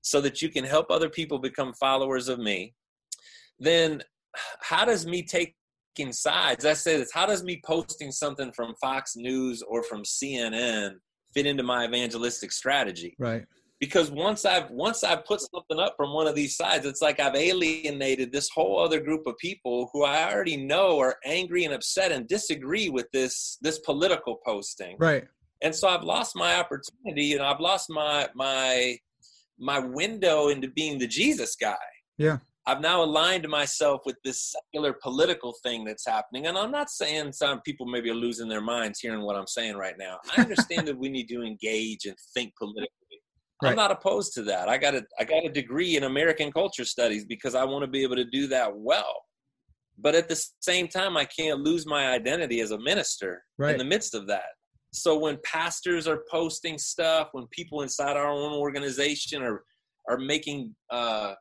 so 0.00 0.22
that 0.22 0.40
you 0.40 0.48
can 0.48 0.64
help 0.64 0.90
other 0.90 1.10
people 1.10 1.38
become 1.38 1.74
followers 1.74 2.28
of 2.28 2.38
me 2.38 2.74
then 3.60 4.02
how 4.62 4.86
does 4.86 5.04
me 5.06 5.22
taking 5.22 6.12
sides 6.12 6.64
i 6.64 6.72
say 6.72 6.96
this 6.96 7.12
how 7.12 7.26
does 7.26 7.44
me 7.44 7.60
posting 7.62 8.10
something 8.10 8.50
from 8.52 8.74
fox 8.80 9.16
news 9.16 9.62
or 9.68 9.82
from 9.82 10.02
cnn 10.02 10.94
fit 11.34 11.44
into 11.44 11.62
my 11.62 11.84
evangelistic 11.84 12.50
strategy 12.52 13.14
Right. 13.18 13.44
Because 13.80 14.10
once 14.10 14.44
i've 14.44 14.70
once 14.70 15.04
i've 15.04 15.24
put 15.24 15.40
something 15.40 15.78
up 15.78 15.94
from 15.96 16.12
one 16.12 16.26
of 16.26 16.34
these 16.34 16.56
sides 16.56 16.86
it's 16.86 17.02
like 17.02 17.20
i've 17.20 17.34
alienated 17.34 18.32
this 18.32 18.48
whole 18.54 18.78
other 18.78 19.00
group 19.00 19.26
of 19.26 19.36
people 19.38 19.90
who 19.92 20.04
i 20.04 20.32
already 20.32 20.56
know 20.56 20.98
are 20.98 21.16
angry 21.24 21.64
and 21.64 21.74
upset 21.74 22.12
and 22.12 22.26
disagree 22.28 22.88
with 22.88 23.06
this 23.12 23.58
this 23.60 23.78
political 23.80 24.38
posting 24.44 24.96
Right. 24.98 25.24
and 25.62 25.74
so 25.74 25.88
i've 25.88 26.04
lost 26.04 26.34
my 26.36 26.56
opportunity 26.58 27.34
and 27.34 27.42
i've 27.42 27.60
lost 27.60 27.90
my 27.90 28.28
my 28.34 28.96
my 29.58 29.78
window 29.78 30.48
into 30.48 30.68
being 30.68 30.98
the 30.98 31.06
jesus 31.06 31.56
guy 31.56 31.76
Yeah. 32.18 32.38
I've 32.68 32.80
now 32.80 33.04
aligned 33.04 33.48
myself 33.48 34.00
with 34.04 34.16
this 34.24 34.52
secular 34.52 34.92
political 35.00 35.54
thing 35.62 35.84
that's 35.84 36.04
happening. 36.04 36.48
And 36.48 36.58
I'm 36.58 36.72
not 36.72 36.90
saying 36.90 37.32
some 37.32 37.60
people 37.60 37.86
maybe 37.86 38.10
are 38.10 38.14
losing 38.14 38.48
their 38.48 38.60
minds 38.60 38.98
hearing 38.98 39.20
what 39.22 39.36
I'm 39.36 39.46
saying 39.46 39.76
right 39.76 39.94
now. 39.96 40.18
I 40.36 40.40
understand 40.42 40.88
that 40.88 40.98
we 40.98 41.08
need 41.08 41.28
to 41.28 41.42
engage 41.44 42.06
and 42.06 42.16
think 42.34 42.54
politically. 42.58 42.88
Right. 43.62 43.70
I'm 43.70 43.76
not 43.76 43.90
opposed 43.90 44.34
to 44.34 44.42
that. 44.44 44.68
I 44.68 44.76
got 44.76 44.94
a 44.94 45.04
I 45.18 45.24
got 45.24 45.44
a 45.44 45.48
degree 45.48 45.96
in 45.96 46.04
American 46.04 46.52
culture 46.52 46.84
studies 46.84 47.24
because 47.24 47.54
I 47.54 47.64
want 47.64 47.82
to 47.84 47.90
be 47.90 48.02
able 48.02 48.16
to 48.16 48.24
do 48.24 48.46
that 48.48 48.76
well. 48.76 49.14
But 49.98 50.14
at 50.14 50.28
the 50.28 50.38
same 50.60 50.88
time, 50.88 51.16
I 51.16 51.24
can't 51.24 51.60
lose 51.60 51.86
my 51.86 52.08
identity 52.08 52.60
as 52.60 52.70
a 52.70 52.78
minister 52.78 53.42
Right. 53.56 53.72
in 53.72 53.78
the 53.78 53.84
midst 53.84 54.14
of 54.14 54.26
that. 54.26 54.50
So 54.92 55.16
when 55.18 55.38
pastors 55.42 56.06
are 56.06 56.22
posting 56.30 56.78
stuff, 56.78 57.28
when 57.32 57.46
people 57.50 57.80
inside 57.82 58.16
our 58.16 58.28
own 58.30 58.52
organization 58.52 59.42
are 59.42 59.62
are 60.08 60.18
making 60.18 60.74
uh, 60.90 61.34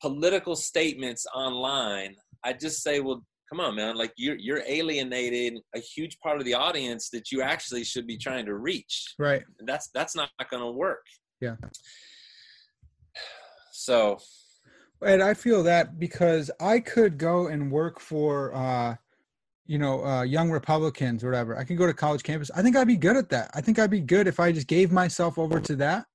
political 0.00 0.56
statements 0.56 1.26
online, 1.34 2.16
I 2.44 2.52
just 2.54 2.82
say, 2.82 3.00
well, 3.00 3.24
come 3.48 3.60
on, 3.60 3.74
man, 3.74 3.96
like 3.96 4.12
you're 4.16 4.36
you're 4.36 4.62
alienating 4.66 5.60
a 5.74 5.80
huge 5.80 6.18
part 6.20 6.38
of 6.38 6.44
the 6.44 6.54
audience 6.54 7.10
that 7.10 7.32
you 7.32 7.42
actually 7.42 7.84
should 7.84 8.06
be 8.06 8.16
trying 8.16 8.46
to 8.46 8.54
reach. 8.54 9.14
Right. 9.18 9.42
And 9.58 9.68
that's 9.68 9.88
that's 9.94 10.14
not 10.14 10.30
going 10.50 10.62
to 10.62 10.70
work. 10.70 11.04
Yeah. 11.40 11.56
So 13.70 14.18
And 15.02 15.22
I 15.22 15.34
feel 15.34 15.62
that 15.62 16.00
because 16.00 16.50
I 16.60 16.80
could 16.80 17.16
go 17.16 17.46
and 17.46 17.70
work 17.70 18.00
for, 18.00 18.52
uh, 18.52 18.96
you 19.66 19.78
know, 19.78 20.04
uh, 20.04 20.22
young 20.22 20.50
Republicans 20.50 21.22
or 21.22 21.30
whatever. 21.30 21.56
I 21.56 21.62
can 21.62 21.76
go 21.76 21.86
to 21.86 21.94
college 21.94 22.24
campus. 22.24 22.50
I 22.56 22.62
think 22.62 22.76
I'd 22.76 22.88
be 22.88 22.96
good 22.96 23.16
at 23.16 23.28
that. 23.28 23.52
I 23.54 23.60
think 23.60 23.78
I'd 23.78 23.88
be 23.88 24.00
good 24.00 24.26
if 24.26 24.40
I 24.40 24.50
just 24.50 24.66
gave 24.66 24.90
myself 24.90 25.38
over 25.38 25.60
to 25.60 25.76
that. 25.76 26.06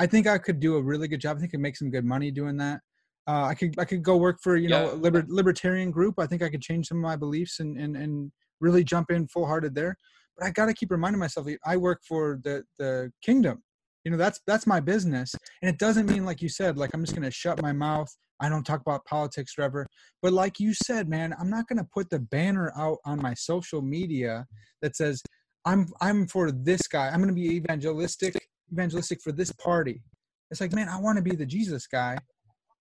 I 0.00 0.06
think 0.06 0.26
I 0.26 0.36
could 0.36 0.58
do 0.58 0.74
a 0.76 0.82
really 0.82 1.06
good 1.06 1.20
job. 1.20 1.36
I 1.36 1.40
think 1.40 1.50
I 1.50 1.52
could 1.52 1.60
make 1.60 1.76
some 1.76 1.90
good 1.90 2.04
money 2.04 2.32
doing 2.32 2.56
that. 2.56 2.80
Uh, 3.26 3.44
I 3.44 3.54
could 3.54 3.78
I 3.78 3.84
could 3.84 4.02
go 4.02 4.16
work 4.16 4.40
for 4.42 4.56
you 4.56 4.68
know 4.68 4.92
a 4.92 4.96
liber- 4.96 5.26
libertarian 5.28 5.90
group. 5.90 6.16
I 6.18 6.26
think 6.26 6.42
I 6.42 6.48
could 6.48 6.62
change 6.62 6.88
some 6.88 6.98
of 6.98 7.02
my 7.02 7.16
beliefs 7.16 7.60
and 7.60 7.78
and 7.78 7.96
and 7.96 8.32
really 8.60 8.84
jump 8.84 9.10
in 9.10 9.28
full 9.28 9.46
hearted 9.46 9.74
there. 9.74 9.96
But 10.36 10.46
I 10.46 10.50
got 10.50 10.66
to 10.66 10.74
keep 10.74 10.90
reminding 10.90 11.20
myself 11.20 11.46
I 11.64 11.76
work 11.76 12.02
for 12.06 12.40
the 12.42 12.64
the 12.78 13.12
kingdom. 13.22 13.62
You 14.04 14.10
know 14.10 14.16
that's 14.16 14.40
that's 14.46 14.66
my 14.66 14.80
business, 14.80 15.34
and 15.62 15.68
it 15.68 15.78
doesn't 15.78 16.10
mean 16.10 16.24
like 16.24 16.42
you 16.42 16.48
said 16.48 16.76
like 16.76 16.90
I'm 16.94 17.04
just 17.04 17.14
gonna 17.14 17.30
shut 17.30 17.62
my 17.62 17.72
mouth. 17.72 18.12
I 18.40 18.48
don't 18.48 18.64
talk 18.64 18.80
about 18.80 19.04
politics 19.04 19.52
forever. 19.52 19.86
But 20.20 20.32
like 20.32 20.58
you 20.58 20.74
said, 20.74 21.08
man, 21.08 21.32
I'm 21.38 21.48
not 21.48 21.68
gonna 21.68 21.86
put 21.94 22.10
the 22.10 22.18
banner 22.18 22.72
out 22.76 22.98
on 23.04 23.22
my 23.22 23.34
social 23.34 23.82
media 23.82 24.46
that 24.80 24.96
says 24.96 25.22
I'm 25.64 25.86
I'm 26.00 26.26
for 26.26 26.50
this 26.50 26.88
guy. 26.88 27.08
I'm 27.08 27.20
gonna 27.20 27.32
be 27.32 27.54
evangelistic 27.54 28.36
evangelistic 28.72 29.20
for 29.22 29.32
this 29.32 29.52
party. 29.52 30.02
It's 30.50 30.60
like, 30.60 30.72
man, 30.72 30.88
I 30.88 30.98
want 30.98 31.16
to 31.16 31.22
be 31.22 31.36
the 31.36 31.46
Jesus 31.46 31.86
guy. 31.86 32.18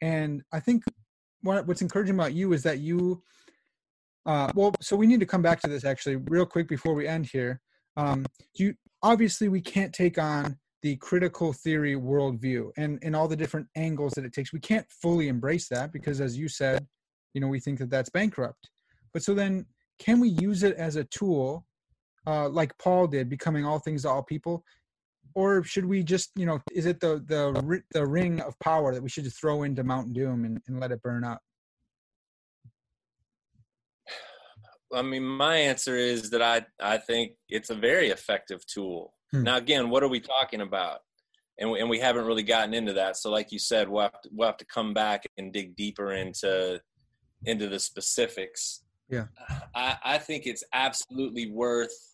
And 0.01 0.41
I 0.51 0.59
think 0.59 0.83
what 1.41 1.67
what's 1.67 1.81
encouraging 1.81 2.15
about 2.15 2.33
you 2.33 2.53
is 2.53 2.63
that 2.63 2.79
you 2.79 3.21
uh 4.25 4.51
well 4.55 4.73
so 4.81 4.95
we 4.95 5.07
need 5.07 5.19
to 5.19 5.25
come 5.25 5.41
back 5.41 5.59
to 5.61 5.67
this 5.67 5.83
actually 5.83 6.17
real 6.27 6.45
quick 6.45 6.67
before 6.67 6.93
we 6.93 7.07
end 7.07 7.27
here. 7.31 7.61
Um 7.97 8.25
you 8.55 8.75
obviously 9.01 9.49
we 9.49 9.61
can't 9.61 9.93
take 9.93 10.17
on 10.17 10.57
the 10.81 10.95
critical 10.97 11.53
theory 11.53 11.95
worldview 11.95 12.71
and 12.77 12.99
and 13.01 13.15
all 13.15 13.27
the 13.27 13.35
different 13.35 13.67
angles 13.75 14.13
that 14.13 14.25
it 14.25 14.33
takes. 14.33 14.53
We 14.53 14.59
can't 14.59 14.85
fully 15.01 15.27
embrace 15.27 15.67
that 15.69 15.91
because 15.91 16.21
as 16.21 16.37
you 16.37 16.47
said, 16.47 16.85
you 17.33 17.41
know, 17.41 17.47
we 17.47 17.59
think 17.59 17.79
that 17.79 17.89
that's 17.89 18.09
bankrupt. 18.09 18.69
But 19.13 19.23
so 19.23 19.33
then 19.33 19.65
can 19.99 20.19
we 20.19 20.29
use 20.29 20.63
it 20.63 20.75
as 20.77 20.95
a 20.95 21.03
tool 21.05 21.65
uh, 22.27 22.49
like 22.49 22.77
Paul 22.77 23.07
did, 23.07 23.29
becoming 23.29 23.65
all 23.65 23.79
things 23.79 24.03
to 24.03 24.09
all 24.09 24.23
people, 24.23 24.63
or 25.33 25.63
should 25.63 25.85
we 25.85 26.03
just, 26.03 26.31
you 26.35 26.45
know, 26.45 26.59
is 26.71 26.85
it 26.85 26.99
the 26.99 27.23
the 27.25 27.81
the 27.91 28.05
ring 28.05 28.41
of 28.41 28.57
power 28.59 28.93
that 28.93 29.01
we 29.01 29.09
should 29.09 29.23
just 29.23 29.39
throw 29.39 29.63
into 29.63 29.83
Mount 29.83 30.13
Doom 30.13 30.45
and, 30.45 30.61
and 30.67 30.79
let 30.79 30.91
it 30.91 31.01
burn 31.01 31.23
up? 31.23 31.41
I 34.93 35.01
mean, 35.01 35.23
my 35.23 35.55
answer 35.55 35.95
is 35.95 36.29
that 36.31 36.41
I 36.41 36.65
I 36.79 36.97
think 36.97 37.33
it's 37.49 37.69
a 37.69 37.75
very 37.75 38.09
effective 38.09 38.65
tool. 38.65 39.13
Hmm. 39.31 39.43
Now, 39.43 39.57
again, 39.57 39.89
what 39.89 40.03
are 40.03 40.09
we 40.09 40.19
talking 40.19 40.61
about? 40.61 40.99
And 41.59 41.71
we, 41.71 41.79
and 41.79 41.89
we 41.89 41.99
haven't 41.99 42.25
really 42.25 42.43
gotten 42.43 42.73
into 42.73 42.93
that. 42.93 43.17
So, 43.17 43.29
like 43.29 43.51
you 43.51 43.59
said, 43.59 43.87
we'll 43.87 44.03
have 44.03 44.21
to, 44.21 44.29
we'll 44.31 44.47
have 44.47 44.57
to 44.57 44.65
come 44.65 44.93
back 44.93 45.25
and 45.37 45.53
dig 45.53 45.75
deeper 45.75 46.11
into 46.11 46.81
into 47.45 47.67
the 47.67 47.79
specifics. 47.79 48.83
Yeah. 49.09 49.25
I, 49.75 49.97
I 50.03 50.17
think 50.17 50.45
it's 50.45 50.63
absolutely 50.73 51.51
worth 51.51 52.10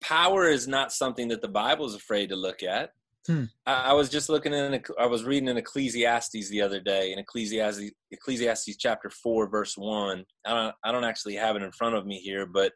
power 0.00 0.48
is 0.48 0.68
not 0.68 0.92
something 0.92 1.28
that 1.28 1.42
the 1.42 1.48
Bible 1.48 1.86
is 1.86 1.94
afraid 1.94 2.28
to 2.28 2.36
look 2.36 2.62
at. 2.62 2.90
Hmm. 3.26 3.44
I, 3.66 3.90
I, 3.90 3.92
was 3.94 4.10
just 4.10 4.28
looking 4.28 4.52
in. 4.52 4.82
I 4.98 5.06
was 5.06 5.24
reading 5.24 5.48
in 5.48 5.56
Ecclesiastes 5.56 6.50
the 6.50 6.60
other 6.60 6.80
day, 6.80 7.12
in 7.12 7.18
Ecclesiastes, 7.18 7.90
Ecclesiastes 8.10 8.76
chapter 8.76 9.08
four, 9.08 9.48
verse 9.48 9.78
one. 9.78 10.24
I 10.44 10.50
don't, 10.50 10.74
I 10.84 10.92
don't 10.92 11.04
actually 11.04 11.36
have 11.36 11.56
it 11.56 11.62
in 11.62 11.72
front 11.72 11.94
of 11.94 12.06
me 12.06 12.18
here, 12.18 12.44
but 12.44 12.72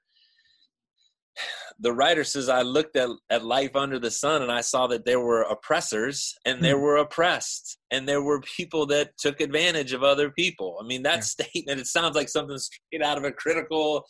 the 1.81 1.93
writer 1.93 2.25
says, 2.25 2.49
I 2.49 2.63
looked 2.63 2.97
at, 2.97 3.11
at 3.31 3.45
life 3.45 3.77
under 3.77 3.99
the 3.99 4.11
sun 4.11 4.43
and 4.43 4.51
I 4.51 4.63
saw 4.63 4.87
that 4.89 5.05
there 5.05 5.21
were 5.21 5.43
oppressors 5.43 6.35
and 6.45 6.63
there 6.63 6.77
hmm. 6.77 6.83
were 6.83 6.97
oppressed 6.97 7.79
and 7.91 8.09
there 8.09 8.23
were 8.23 8.41
people 8.41 8.87
that 8.87 9.17
took 9.19 9.41
advantage 9.41 9.93
of 9.93 10.03
other 10.03 10.31
people. 10.31 10.79
I 10.81 10.87
mean, 10.87 11.03
that 11.03 11.17
yeah. 11.17 11.21
statement, 11.21 11.81
it 11.81 11.87
sounds 11.87 12.17
like 12.17 12.29
something 12.29 12.59
straight 12.59 13.03
out 13.03 13.19
of 13.19 13.25
a 13.25 13.33
critical 13.33 14.05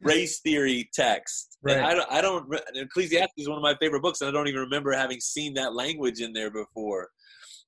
race 0.00 0.40
theory 0.40 0.88
text. 0.94 1.58
Right. 1.62 1.76
And 1.76 1.86
I 1.86 1.94
don't, 1.94 2.12
I 2.12 2.20
don't, 2.20 2.60
Ecclesiastes 2.74 3.34
is 3.36 3.48
one 3.48 3.58
of 3.58 3.62
my 3.62 3.74
favorite 3.80 4.02
books 4.02 4.20
and 4.20 4.28
I 4.28 4.32
don't 4.32 4.48
even 4.48 4.60
remember 4.60 4.92
having 4.92 5.20
seen 5.20 5.54
that 5.54 5.74
language 5.74 6.20
in 6.20 6.32
there 6.32 6.50
before. 6.50 7.08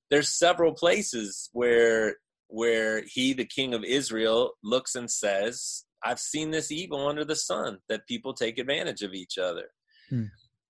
There's 0.09 0.29
several 0.29 0.73
places 0.73 1.49
where 1.53 2.15
where 2.51 3.01
he, 3.07 3.31
the 3.33 3.45
king 3.45 3.73
of 3.73 3.83
Israel, 3.85 4.51
looks 4.61 4.95
and 4.95 5.09
says, 5.09 5.85
I've 6.03 6.19
seen 6.19 6.51
this 6.51 6.69
evil 6.69 7.07
under 7.07 7.23
the 7.23 7.35
sun 7.35 7.77
that 7.87 8.07
people 8.07 8.33
take 8.33 8.57
advantage 8.57 9.03
of 9.03 9.13
each 9.13 9.37
other. 9.37 9.69
Hmm. 10.09 10.25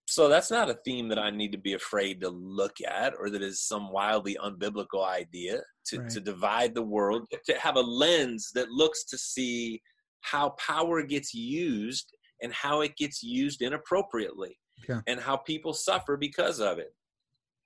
So 0.06 0.28
that's 0.28 0.52
not 0.52 0.70
a 0.70 0.78
theme 0.86 1.10
that 1.10 1.18
I 1.18 1.32
need 1.32 1.54
to 1.54 1.58
be 1.58 1.74
afraid 1.74 2.22
to 2.22 2.30
look 2.30 2.78
at 2.86 3.14
or 3.18 3.30
that 3.30 3.42
is 3.42 3.62
some 3.62 3.92
wildly 3.92 4.38
unbiblical 4.44 5.08
idea 5.08 5.62
to, 5.86 6.02
right. 6.02 6.10
to 6.10 6.20
divide 6.20 6.76
the 6.76 6.82
world, 6.84 7.28
to 7.46 7.54
have 7.58 7.78
a 7.78 7.82
lens 7.82 8.52
that 8.54 8.70
looks 8.70 9.06
to 9.06 9.18
see 9.18 9.82
how 10.22 10.50
power 10.52 11.02
gets 11.04 11.34
used 11.34 12.14
and 12.42 12.54
how 12.54 12.82
it 12.82 12.96
gets 12.96 13.22
used 13.22 13.62
inappropriately 13.62 14.58
yeah. 14.88 15.02
and 15.08 15.20
how 15.20 15.38
people 15.38 15.74
suffer 15.74 16.18
because 16.18 16.60
of 16.60 16.80
it. 16.80 16.94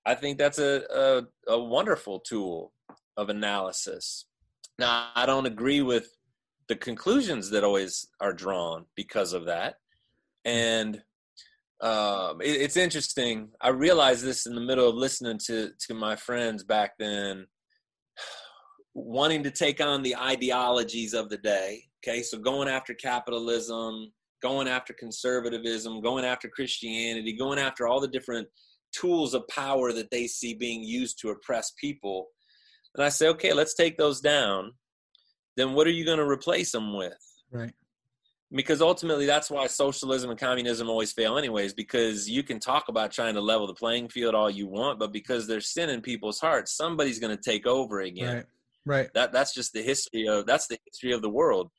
I 0.05 0.15
think 0.15 0.37
that's 0.37 0.59
a, 0.59 0.83
a, 0.93 1.51
a 1.51 1.59
wonderful 1.59 2.19
tool 2.19 2.73
of 3.17 3.29
analysis. 3.29 4.25
Now, 4.77 5.09
I 5.15 5.25
don't 5.25 5.45
agree 5.45 5.81
with 5.81 6.09
the 6.67 6.75
conclusions 6.75 7.49
that 7.51 7.63
always 7.63 8.07
are 8.19 8.33
drawn 8.33 8.85
because 8.95 9.33
of 9.33 9.45
that. 9.45 9.75
And 10.43 11.01
um, 11.81 12.41
it, 12.41 12.61
it's 12.61 12.77
interesting. 12.77 13.49
I 13.61 13.69
realized 13.69 14.23
this 14.23 14.45
in 14.45 14.55
the 14.55 14.61
middle 14.61 14.87
of 14.87 14.95
listening 14.95 15.39
to 15.45 15.71
to 15.87 15.93
my 15.93 16.15
friends 16.15 16.63
back 16.63 16.93
then, 16.99 17.47
wanting 18.93 19.43
to 19.43 19.51
take 19.51 19.81
on 19.81 20.03
the 20.03 20.15
ideologies 20.15 21.13
of 21.13 21.29
the 21.29 21.37
day. 21.37 21.83
Okay, 22.07 22.21
so 22.21 22.37
going 22.37 22.67
after 22.67 22.93
capitalism, 22.93 24.11
going 24.41 24.67
after 24.67 24.93
conservatism, 24.93 26.01
going 26.01 26.25
after 26.25 26.47
Christianity, 26.47 27.33
going 27.33 27.57
after 27.57 27.87
all 27.87 27.99
the 27.99 28.07
different 28.07 28.47
tools 28.91 29.33
of 29.33 29.47
power 29.47 29.91
that 29.91 30.11
they 30.11 30.27
see 30.27 30.53
being 30.53 30.83
used 30.83 31.19
to 31.21 31.29
oppress 31.29 31.71
people. 31.79 32.27
And 32.93 33.03
I 33.03 33.09
say, 33.09 33.27
okay, 33.29 33.53
let's 33.53 33.73
take 33.73 33.97
those 33.97 34.21
down 34.21 34.71
then 35.55 35.73
what 35.73 35.87
are 35.87 35.91
you 35.91 36.05
going 36.05 36.17
to 36.17 36.27
replace 36.27 36.71
them 36.71 36.95
with? 36.95 37.17
Right. 37.51 37.73
Because 38.51 38.81
ultimately, 38.81 39.25
that's 39.25 39.49
why 39.49 39.67
socialism 39.67 40.29
and 40.29 40.39
communism 40.39 40.89
always 40.89 41.11
fail, 41.11 41.37
anyways. 41.37 41.73
Because 41.73 42.29
you 42.29 42.43
can 42.43 42.59
talk 42.59 42.89
about 42.89 43.11
trying 43.11 43.33
to 43.33 43.41
level 43.41 43.67
the 43.67 43.73
playing 43.73 44.09
field 44.09 44.35
all 44.35 44.49
you 44.49 44.67
want, 44.67 44.99
but 44.99 45.11
because 45.11 45.47
there's 45.47 45.73
sin 45.73 45.89
in 45.89 46.01
people's 46.01 46.39
hearts, 46.39 46.75
somebody's 46.75 47.19
going 47.19 47.35
to 47.35 47.41
take 47.41 47.65
over 47.65 48.01
again. 48.01 48.35
Right. 48.35 48.45
Right. 48.87 49.09
That 49.15 49.33
that's 49.33 49.51
just 49.51 49.73
the 49.73 49.81
history 49.81 50.27
of 50.27 50.45
that's 50.45 50.67
the 50.67 50.77
history 50.85 51.11
of 51.11 51.23
the 51.23 51.29
world. 51.29 51.71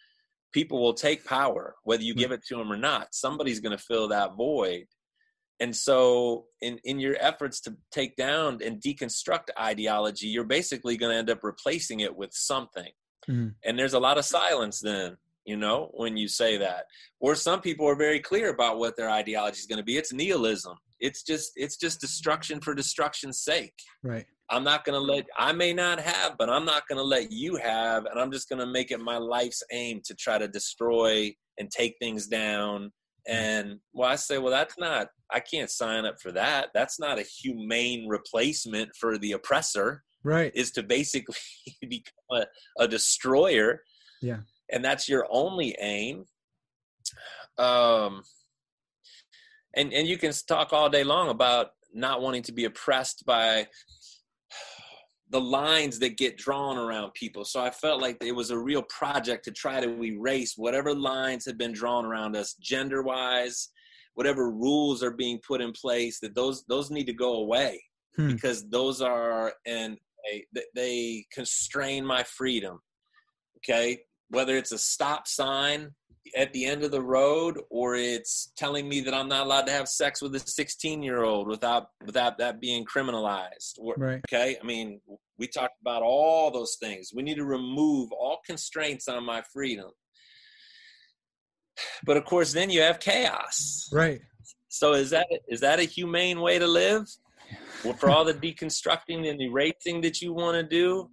People 0.52 0.80
will 0.80 0.94
take 0.94 1.24
power, 1.24 1.74
whether 1.82 2.02
you 2.02 2.14
give 2.14 2.32
it 2.32 2.44
to 2.48 2.56
them 2.56 2.72
or 2.72 2.76
not. 2.76 3.08
Somebody's 3.12 3.60
going 3.60 3.76
to 3.76 3.82
fill 3.82 4.08
that 4.08 4.36
void. 4.36 4.86
And 5.58 5.74
so, 5.74 6.46
in, 6.60 6.78
in 6.84 7.00
your 7.00 7.16
efforts 7.18 7.60
to 7.62 7.76
take 7.90 8.16
down 8.16 8.60
and 8.62 8.80
deconstruct 8.80 9.48
ideology, 9.58 10.28
you're 10.28 10.44
basically 10.44 10.96
going 10.96 11.12
to 11.12 11.18
end 11.18 11.30
up 11.30 11.42
replacing 11.42 12.00
it 12.00 12.14
with 12.14 12.30
something. 12.32 12.90
Mm. 13.28 13.54
And 13.64 13.78
there's 13.78 13.94
a 13.94 14.00
lot 14.00 14.18
of 14.18 14.24
silence 14.24 14.80
then, 14.80 15.16
you 15.44 15.56
know, 15.56 15.90
when 15.94 16.16
you 16.16 16.28
say 16.28 16.58
that. 16.58 16.84
Or 17.20 17.34
some 17.34 17.60
people 17.60 17.86
are 17.86 17.96
very 17.96 18.20
clear 18.20 18.50
about 18.50 18.78
what 18.78 18.96
their 18.96 19.10
ideology 19.10 19.58
is 19.58 19.66
going 19.66 19.78
to 19.78 19.84
be. 19.84 19.96
It's 19.96 20.12
nihilism. 20.12 20.76
It's 21.00 21.22
just 21.22 21.52
it's 21.56 21.76
just 21.76 22.00
destruction 22.00 22.60
for 22.60 22.74
destruction's 22.74 23.40
sake. 23.40 23.74
Right. 24.02 24.26
I'm 24.50 24.64
not 24.64 24.84
going 24.84 24.94
to 24.94 25.04
let 25.04 25.26
I 25.36 25.52
may 25.52 25.72
not 25.72 26.00
have, 26.00 26.36
but 26.38 26.48
I'm 26.48 26.64
not 26.64 26.86
going 26.88 26.98
to 26.98 27.04
let 27.04 27.32
you 27.32 27.56
have 27.56 28.06
and 28.06 28.18
I'm 28.18 28.30
just 28.30 28.48
going 28.48 28.60
to 28.60 28.66
make 28.66 28.90
it 28.90 29.00
my 29.00 29.18
life's 29.18 29.62
aim 29.72 30.00
to 30.04 30.14
try 30.14 30.38
to 30.38 30.48
destroy 30.48 31.34
and 31.58 31.70
take 31.70 31.96
things 32.00 32.26
down. 32.26 32.92
And 33.26 33.80
well, 33.92 34.08
I 34.08 34.14
say, 34.14 34.38
well, 34.38 34.52
that's 34.52 34.78
not, 34.78 35.08
I 35.32 35.40
can't 35.40 35.70
sign 35.70 36.04
up 36.04 36.20
for 36.22 36.30
that. 36.32 36.68
That's 36.74 37.00
not 37.00 37.18
a 37.18 37.22
humane 37.22 38.06
replacement 38.08 38.90
for 38.94 39.18
the 39.18 39.32
oppressor 39.32 40.04
right 40.26 40.52
is 40.54 40.72
to 40.72 40.82
basically 40.82 41.36
become 41.88 42.12
a, 42.32 42.44
a 42.80 42.88
destroyer 42.88 43.80
yeah 44.20 44.38
and 44.70 44.84
that's 44.84 45.08
your 45.08 45.26
only 45.30 45.74
aim 45.80 46.24
um 47.58 48.22
and 49.74 49.92
and 49.92 50.08
you 50.08 50.18
can 50.18 50.32
talk 50.48 50.72
all 50.72 50.90
day 50.90 51.04
long 51.04 51.28
about 51.28 51.68
not 51.94 52.20
wanting 52.20 52.42
to 52.42 52.52
be 52.52 52.64
oppressed 52.64 53.24
by 53.24 53.66
the 55.30 55.40
lines 55.40 55.98
that 55.98 56.16
get 56.16 56.36
drawn 56.36 56.78
around 56.78 57.12
people. 57.14 57.44
So 57.44 57.60
I 57.60 57.70
felt 57.70 58.00
like 58.00 58.16
it 58.22 58.34
was 58.34 58.50
a 58.50 58.58
real 58.58 58.82
project 58.82 59.44
to 59.44 59.50
try 59.50 59.80
to 59.80 60.02
erase 60.02 60.54
whatever 60.56 60.94
lines 60.94 61.44
had 61.44 61.58
been 61.58 61.72
drawn 61.72 62.04
around 62.04 62.36
us, 62.36 62.54
gender 62.54 63.02
wise, 63.02 63.70
whatever 64.14 64.50
rules 64.50 65.02
are 65.02 65.10
being 65.10 65.40
put 65.46 65.60
in 65.60 65.72
place. 65.72 66.20
That 66.20 66.34
those 66.34 66.64
those 66.68 66.90
need 66.90 67.06
to 67.06 67.12
go 67.12 67.34
away 67.34 67.82
hmm. 68.16 68.32
because 68.32 68.68
those 68.68 69.00
are 69.00 69.52
and 69.66 69.98
they 70.26 70.44
they 70.74 71.26
constrain 71.32 72.04
my 72.04 72.22
freedom 72.22 72.80
okay 73.58 73.98
whether 74.30 74.56
it's 74.56 74.72
a 74.72 74.78
stop 74.78 75.26
sign 75.26 75.90
at 76.36 76.52
the 76.52 76.64
end 76.64 76.82
of 76.82 76.90
the 76.90 77.02
road 77.02 77.58
or 77.70 77.94
it's 77.94 78.52
telling 78.56 78.88
me 78.88 79.00
that 79.00 79.14
i'm 79.14 79.28
not 79.28 79.46
allowed 79.46 79.66
to 79.66 79.72
have 79.72 79.88
sex 79.88 80.20
with 80.20 80.34
a 80.34 80.40
16 80.40 81.02
year 81.02 81.22
old 81.22 81.46
without 81.46 81.88
without 82.04 82.38
that 82.38 82.60
being 82.60 82.84
criminalized. 82.84 83.78
Right. 83.96 84.20
okay? 84.28 84.56
I 84.60 84.66
mean 84.66 85.00
we 85.38 85.46
talked 85.46 85.80
about 85.80 86.02
all 86.02 86.50
those 86.50 86.76
things. 86.80 87.10
We 87.14 87.22
need 87.22 87.36
to 87.36 87.44
remove 87.44 88.10
all 88.12 88.38
constraints 88.46 89.08
on 89.08 89.24
my 89.24 89.42
freedom. 89.52 89.90
But 92.04 92.16
of 92.16 92.24
course 92.24 92.52
then 92.52 92.70
you 92.70 92.80
have 92.80 93.00
chaos. 93.00 93.88
Right. 93.92 94.20
So 94.68 94.94
is 94.94 95.10
that 95.10 95.26
is 95.48 95.60
that 95.60 95.78
a 95.78 95.84
humane 95.84 96.40
way 96.40 96.58
to 96.58 96.66
live? 96.66 97.06
For 98.00 98.10
all 98.10 98.24
the 98.24 98.34
deconstructing 98.34 99.30
and 99.30 99.40
erasing 99.40 100.00
that 100.00 100.20
you 100.20 100.32
want 100.32 100.56
to 100.56 100.62
do. 100.64 101.08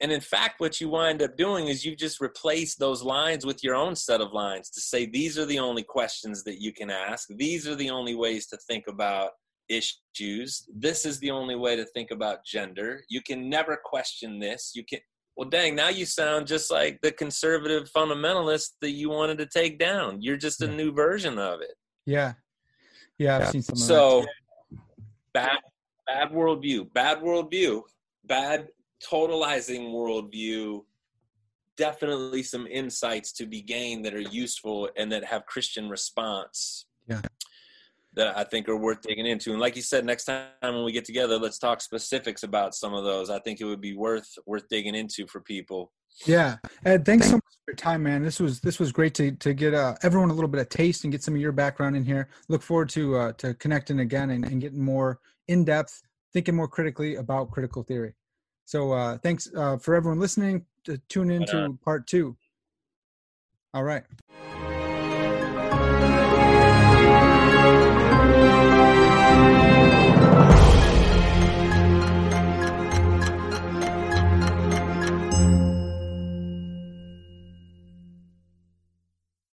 And 0.00 0.10
in 0.10 0.20
fact, 0.20 0.60
what 0.60 0.80
you 0.80 0.88
wind 0.88 1.20
up 1.20 1.36
doing 1.36 1.68
is 1.68 1.84
you 1.84 1.94
just 1.94 2.22
replace 2.22 2.74
those 2.74 3.02
lines 3.02 3.44
with 3.44 3.62
your 3.62 3.74
own 3.74 3.94
set 3.94 4.22
of 4.22 4.32
lines 4.32 4.70
to 4.70 4.80
say 4.80 5.04
these 5.04 5.38
are 5.38 5.44
the 5.44 5.58
only 5.58 5.82
questions 5.82 6.42
that 6.44 6.60
you 6.60 6.72
can 6.72 6.90
ask. 6.90 7.28
These 7.36 7.68
are 7.68 7.74
the 7.74 7.90
only 7.90 8.14
ways 8.14 8.46
to 8.48 8.56
think 8.68 8.86
about 8.88 9.32
issues. 9.68 10.66
This 10.74 11.04
is 11.04 11.18
the 11.20 11.30
only 11.30 11.54
way 11.54 11.76
to 11.76 11.84
think 11.84 12.10
about 12.10 12.44
gender. 12.44 13.04
You 13.08 13.20
can 13.22 13.48
never 13.48 13.78
question 13.82 14.38
this. 14.38 14.72
You 14.74 14.84
can 14.84 15.00
well 15.36 15.48
dang, 15.48 15.74
now 15.74 15.88
you 15.88 16.04
sound 16.04 16.46
just 16.46 16.70
like 16.70 17.00
the 17.02 17.12
conservative 17.12 17.90
fundamentalist 17.96 18.70
that 18.80 18.90
you 18.90 19.08
wanted 19.08 19.38
to 19.38 19.46
take 19.46 19.78
down. 19.78 20.20
You're 20.20 20.36
just 20.36 20.60
a 20.60 20.68
new 20.68 20.92
version 20.92 21.38
of 21.38 21.60
it. 21.60 21.76
Yeah. 22.04 22.34
Yeah, 23.18 23.36
I've 23.36 23.42
yeah. 23.42 23.50
seen 23.50 23.62
some 23.62 23.76
so 23.76 24.26
bad 25.32 25.58
bad 26.06 26.30
worldview 26.32 26.92
bad 26.92 27.20
worldview 27.20 27.82
bad 28.24 28.68
totalizing 29.02 29.90
worldview 29.92 30.82
definitely 31.76 32.42
some 32.42 32.66
insights 32.66 33.32
to 33.32 33.46
be 33.46 33.62
gained 33.62 34.04
that 34.04 34.14
are 34.14 34.20
useful 34.20 34.88
and 34.96 35.10
that 35.10 35.24
have 35.24 35.46
christian 35.46 35.88
response 35.88 36.86
yeah. 37.08 37.22
that 38.14 38.36
i 38.36 38.44
think 38.44 38.68
are 38.68 38.76
worth 38.76 39.00
digging 39.00 39.26
into. 39.26 39.52
And 39.52 39.60
like 39.60 39.76
you 39.76 39.82
said 39.82 40.04
next 40.04 40.26
time 40.26 40.48
when 40.60 40.84
we 40.84 40.92
get 40.92 41.04
together 41.04 41.38
let's 41.38 41.58
talk 41.58 41.80
specifics 41.80 42.42
about 42.42 42.74
some 42.74 42.94
of 42.94 43.04
those. 43.04 43.30
I 43.30 43.38
think 43.38 43.60
it 43.60 43.64
would 43.64 43.80
be 43.80 43.96
worth 43.96 44.28
worth 44.46 44.68
digging 44.68 44.94
into 44.94 45.26
for 45.26 45.40
people. 45.40 45.92
Yeah. 46.26 46.56
Ed 46.84 47.06
thanks 47.06 47.26
so 47.26 47.36
much 47.36 47.54
for 47.64 47.70
your 47.70 47.76
time 47.76 48.02
man. 48.02 48.22
This 48.22 48.40
was 48.40 48.60
this 48.60 48.78
was 48.78 48.92
great 48.92 49.14
to 49.14 49.32
to 49.32 49.54
get 49.54 49.72
uh, 49.72 49.94
everyone 50.02 50.30
a 50.30 50.34
little 50.34 50.48
bit 50.48 50.60
of 50.60 50.68
taste 50.68 51.04
and 51.04 51.12
get 51.12 51.22
some 51.22 51.34
of 51.34 51.40
your 51.40 51.52
background 51.52 51.96
in 51.96 52.04
here. 52.04 52.28
Look 52.48 52.62
forward 52.62 52.90
to 52.90 53.16
uh 53.16 53.32
to 53.34 53.54
connecting 53.54 54.00
again 54.00 54.30
and, 54.30 54.44
and 54.44 54.60
getting 54.60 54.84
more 54.84 55.20
in 55.48 55.64
depth 55.64 56.02
thinking 56.32 56.54
more 56.54 56.68
critically 56.68 57.16
about 57.16 57.50
critical 57.50 57.82
theory 57.82 58.14
so 58.70 58.92
uh 58.92 59.18
thanks 59.18 59.50
uh 59.56 59.76
for 59.78 59.96
everyone 59.96 60.20
listening 60.20 60.64
to 60.84 60.96
tune 61.08 61.28
in 61.28 61.42
into 61.42 61.76
part 61.84 62.06
two. 62.06 62.36
All 63.74 63.82
right 63.82 64.04